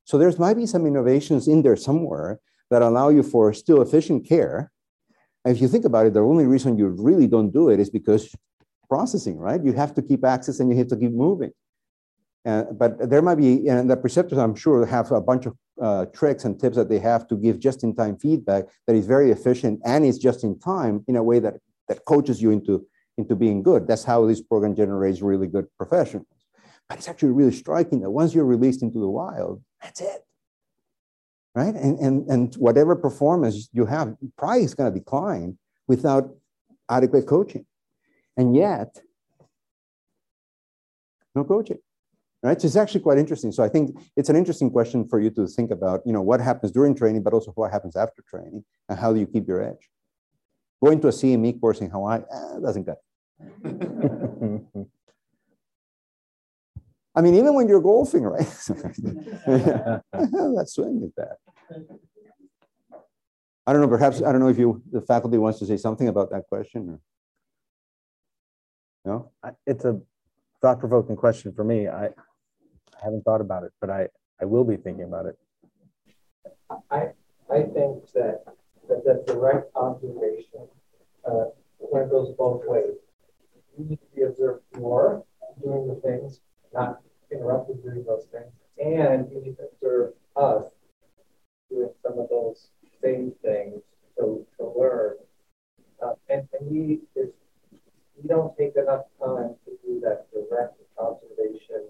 [0.06, 2.40] So there's might be some innovations in there somewhere
[2.70, 4.72] that allow you for still efficient care.
[5.44, 7.90] And if you think about it, the only reason you really don't do it is
[7.90, 8.34] because
[8.88, 9.64] processing, right?
[9.64, 11.52] You have to keep access and you have to keep moving.
[12.46, 16.06] Uh, but there might be, and the preceptors, I'm sure, have a bunch of uh,
[16.08, 20.04] tricks and tips that they have to give just-in-time feedback that is very efficient and
[20.04, 21.56] is just in time in a way that
[21.88, 22.86] that coaches you into
[23.18, 23.88] into being good.
[23.88, 26.28] That's how this program generates really good professionals.
[26.88, 30.26] But it's actually really striking that once you're released into the wild, that's it.
[31.54, 31.76] Right?
[31.76, 36.34] And, and, and whatever performance you have, probably is going to decline without
[36.90, 37.66] adequate coaching.
[38.38, 39.02] And yet,
[41.36, 41.80] no coaching.
[42.44, 42.60] Right?
[42.60, 43.52] So it's actually quite interesting.
[43.52, 46.42] So I think it's an interesting question for you to think about, you know, what
[46.42, 49.62] happens during training, but also what happens after training, and how do you keep your
[49.62, 49.90] edge?
[50.84, 52.98] Going to a CME course in Hawaii eh, doesn't cut.
[57.14, 58.46] I mean, even when you're golfing, right?
[59.46, 61.36] that swing is bad.
[63.68, 63.88] I don't know.
[63.88, 67.00] Perhaps I don't know if you the faculty wants to say something about that question.
[69.06, 69.32] Or...
[69.44, 70.00] No, it's a
[70.62, 71.88] thought-provoking question for me.
[71.88, 74.08] I, I haven't thought about it, but I
[74.42, 75.38] I will be thinking about it.
[76.90, 77.10] I
[77.52, 78.44] I think that
[78.88, 80.68] that, that direct observation
[81.26, 81.46] uh,
[81.78, 82.96] when it goes both ways.
[83.78, 85.24] You need to be observed more
[85.64, 86.42] doing the things
[86.74, 87.02] not
[87.32, 88.52] interrupted doing those things.
[88.78, 90.64] And you need to observe us
[91.70, 92.68] doing some of those
[93.04, 93.82] same things
[94.18, 95.16] to, to learn.
[96.04, 101.88] Uh, and, and we, we don't take enough time to do that direct observation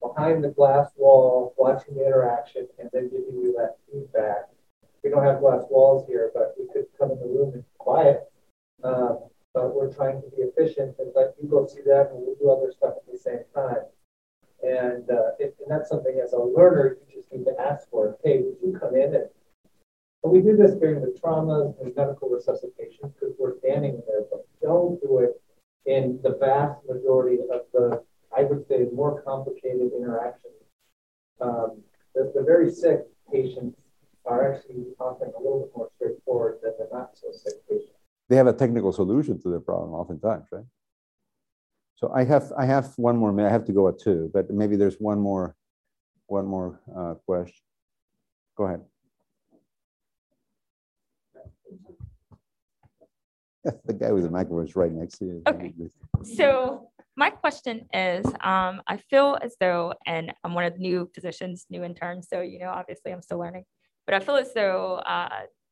[0.00, 4.48] behind the glass wall, watching the interaction, and then giving you that feedback.
[5.02, 8.24] We don't have glass walls here, but we could come in the room and quiet.
[8.82, 9.20] Um,
[9.56, 12.50] but we're trying to be efficient and let you go see that, and we'll do
[12.50, 13.88] other stuff at the same time.
[14.62, 18.18] And, uh, it, and that's something as a learner, you just need to ask for.
[18.22, 19.28] Hey, would you come in and
[20.22, 24.44] but we do this during the traumas and medical resuscitation because we're standing there, but
[24.60, 25.40] don't do it
[25.86, 28.02] in the vast majority of the,
[28.36, 30.64] I would say, more complicated interactions.
[31.40, 31.80] Um,
[32.14, 33.78] the, the very sick patients
[34.24, 37.95] are actually often a little bit more straightforward than the not so sick patients.
[38.28, 40.64] They have a technical solution to their problem oftentimes, right?
[41.96, 43.48] So I have I have one more minute.
[43.48, 45.56] I have to go at two, but maybe there's one more
[46.26, 47.62] one more uh, question.
[48.56, 48.80] Go ahead.
[53.84, 55.42] the guy with the microphone is right next to you.
[55.48, 55.72] Okay.
[56.22, 61.10] So my question is, um, I feel as though, and I'm one of the new
[61.14, 63.64] physicians, new interns, so you know, obviously I'm still learning,
[64.06, 65.28] but I feel as though uh,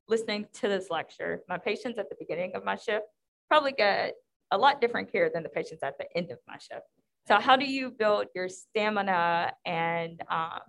[0.09, 3.07] listening to this lecture, my patients at the beginning of my shift
[3.48, 4.14] probably get
[4.50, 6.86] a lot different care than the patients at the end of my shift.
[7.26, 10.61] So how do you build your stamina and um,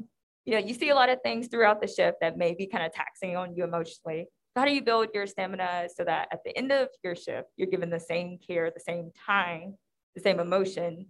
[0.46, 2.86] you know, you see a lot of things throughout the shift that may be kind
[2.86, 4.28] of taxing on you emotionally.
[4.56, 7.68] How do you build your stamina so that at the end of your shift, you're
[7.68, 9.76] given the same care, the same time,
[10.16, 11.08] the same emotion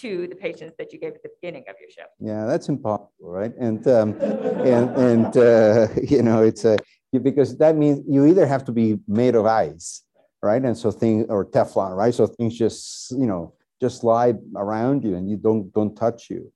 [0.00, 2.10] to the patients that you gave at the beginning of your shift?
[2.20, 3.52] Yeah, that's impossible, right?
[3.58, 6.76] And um, and and uh, you know, it's a
[7.18, 10.02] because that means you either have to be made of ice
[10.46, 10.62] right?
[10.62, 12.14] And so things or Teflon, right?
[12.14, 16.52] So things just you know just slide around you and you don't don't touch you,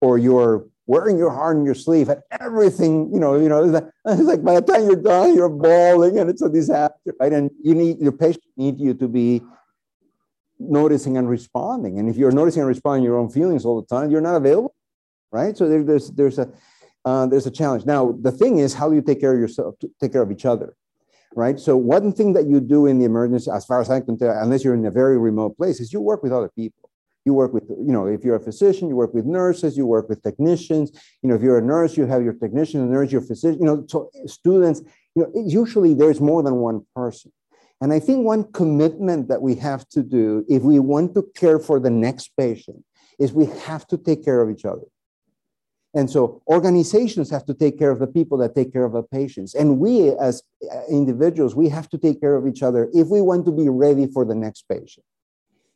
[0.00, 3.60] or you're wearing your heart on your sleeve and everything you know you know
[4.06, 7.32] it's like by the time you're done you're bawling and it's a disaster, right?
[7.32, 9.42] And you need your patient need you to be
[10.58, 11.98] noticing and responding.
[11.98, 14.74] And if you're noticing and responding your own feelings all the time, you're not available,
[15.30, 15.54] right?
[15.56, 16.48] So there, there's there's a
[17.06, 17.86] uh, there's a challenge.
[17.86, 19.76] Now the thing is, how do you take care of yourself?
[20.00, 20.76] Take care of each other
[21.36, 21.60] right?
[21.60, 24.30] So one thing that you do in the emergency, as far as I can tell,
[24.30, 26.90] unless you're in a very remote place, is you work with other people.
[27.26, 30.08] You work with, you know, if you're a physician, you work with nurses, you work
[30.08, 30.92] with technicians.
[31.22, 33.60] You know, if you're a nurse, you have your technician, a nurse, your physician.
[33.60, 34.80] You know, so students.
[35.14, 37.32] You know, usually there's more than one person.
[37.80, 41.58] And I think one commitment that we have to do if we want to care
[41.58, 42.82] for the next patient
[43.18, 44.86] is we have to take care of each other.
[45.96, 49.02] And so organizations have to take care of the people that take care of the
[49.02, 49.54] patients.
[49.54, 53.22] And we as uh, individuals, we have to take care of each other if we
[53.22, 55.06] want to be ready for the next patient.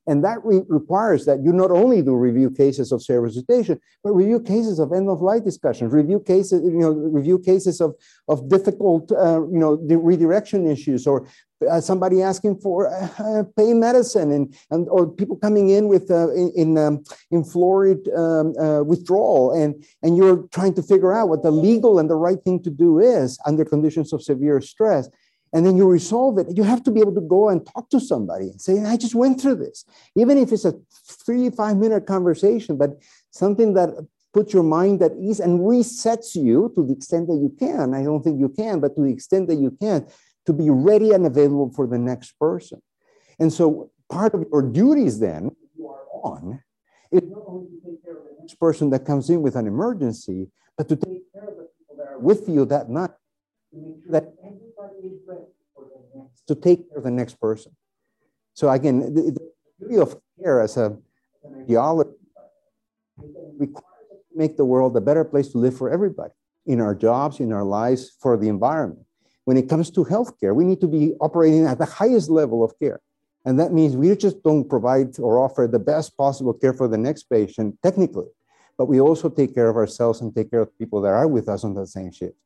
[0.06, 4.12] And that re requires that you not only do review cases of serious resuscitation, but
[4.12, 7.94] review cases of end of life discussions, review cases, you know, review cases of,
[8.28, 9.74] of difficult, uh, you know,
[10.10, 11.26] redirection issues or
[11.68, 16.32] uh, somebody asking for uh, pain medicine and, and or people coming in with uh,
[16.32, 19.52] in in, um, in fluoride um, uh, withdrawal.
[19.52, 22.70] And and you're trying to figure out what the legal and the right thing to
[22.70, 25.08] do is under conditions of severe stress.
[25.52, 26.46] And then you resolve it.
[26.56, 29.16] You have to be able to go and talk to somebody and say i just
[29.16, 29.84] went through this.
[30.14, 30.74] Even if it's a
[31.24, 32.90] three five minute conversation but
[33.30, 33.90] something that
[34.32, 37.94] puts your mind at ease and resets you to the extent that you can.
[37.94, 40.06] I don't think you can, but to the extent that you can,
[40.50, 42.82] to be ready and available for the next person.
[43.38, 46.60] And so part of your duties then you are on
[47.12, 49.68] is not only to take care of the next person that comes in with an
[49.68, 53.12] emergency, but to take care of the people that are with you that night
[53.70, 57.10] to make sure that everybody is ready for the next, to take care of the
[57.12, 57.70] next person.
[58.54, 60.98] So again, the, the beauty of care as a,
[61.62, 62.10] ideology
[63.56, 66.34] requires to make the world a better place to live for everybody
[66.66, 69.06] in our jobs, in our lives, for the environment.
[69.50, 72.78] When it comes to healthcare, we need to be operating at the highest level of
[72.78, 73.00] care.
[73.44, 76.96] And that means we just don't provide or offer the best possible care for the
[76.96, 78.28] next patient technically,
[78.78, 81.48] but we also take care of ourselves and take care of people that are with
[81.48, 82.36] us on the same shift.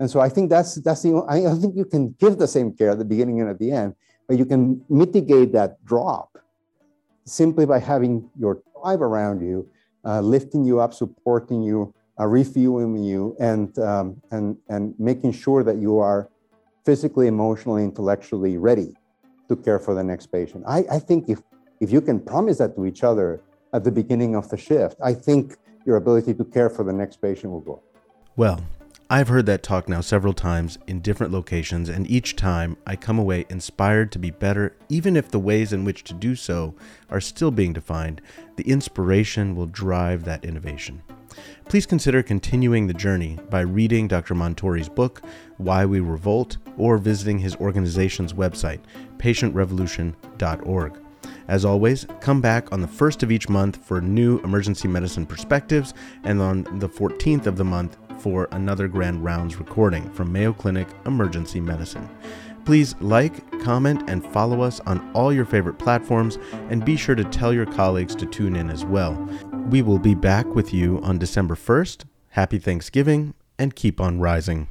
[0.00, 2.92] And so I think that's that's the I, think you can give the same care
[2.92, 3.94] at the beginning and at the end,
[4.26, 6.38] but you can mitigate that drop
[7.26, 9.68] simply by having your tribe around you,
[10.06, 15.62] uh, lifting you up, supporting you, uh, refueling you, and um, and and making sure
[15.62, 16.30] that you are
[16.88, 18.94] physically, emotionally, intellectually ready
[19.46, 20.64] to care for the next patient.
[20.66, 21.38] I, I think if,
[21.80, 23.42] if you can promise that to each other
[23.74, 27.16] at the beginning of the shift, I think your ability to care for the next
[27.20, 27.82] patient will go.
[28.36, 28.58] Well,
[29.10, 33.18] I've heard that talk now several times in different locations, and each time I come
[33.18, 36.74] away inspired to be better, even if the ways in which to do so
[37.08, 38.20] are still being defined.
[38.56, 41.02] The inspiration will drive that innovation.
[41.70, 44.34] Please consider continuing the journey by reading Dr.
[44.34, 45.22] Montori's book,
[45.56, 48.80] Why We Revolt, or visiting his organization's website,
[49.16, 51.00] patientrevolution.org.
[51.48, 55.94] As always, come back on the first of each month for new emergency medicine perspectives,
[56.24, 60.88] and on the 14th of the month for another Grand Rounds recording from Mayo Clinic
[61.06, 62.08] Emergency Medicine.
[62.64, 66.38] Please like, comment, and follow us on all your favorite platforms,
[66.68, 69.14] and be sure to tell your colleagues to tune in as well.
[69.70, 72.04] We will be back with you on December 1st.
[72.30, 74.68] Happy Thanksgiving, and keep on rising.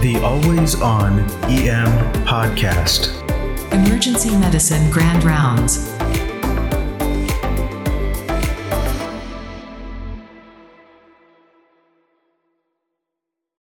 [0.00, 1.18] The Always On
[1.50, 1.90] EM
[2.24, 3.12] Podcast.
[3.72, 5.97] Emergency Medicine Grand Rounds.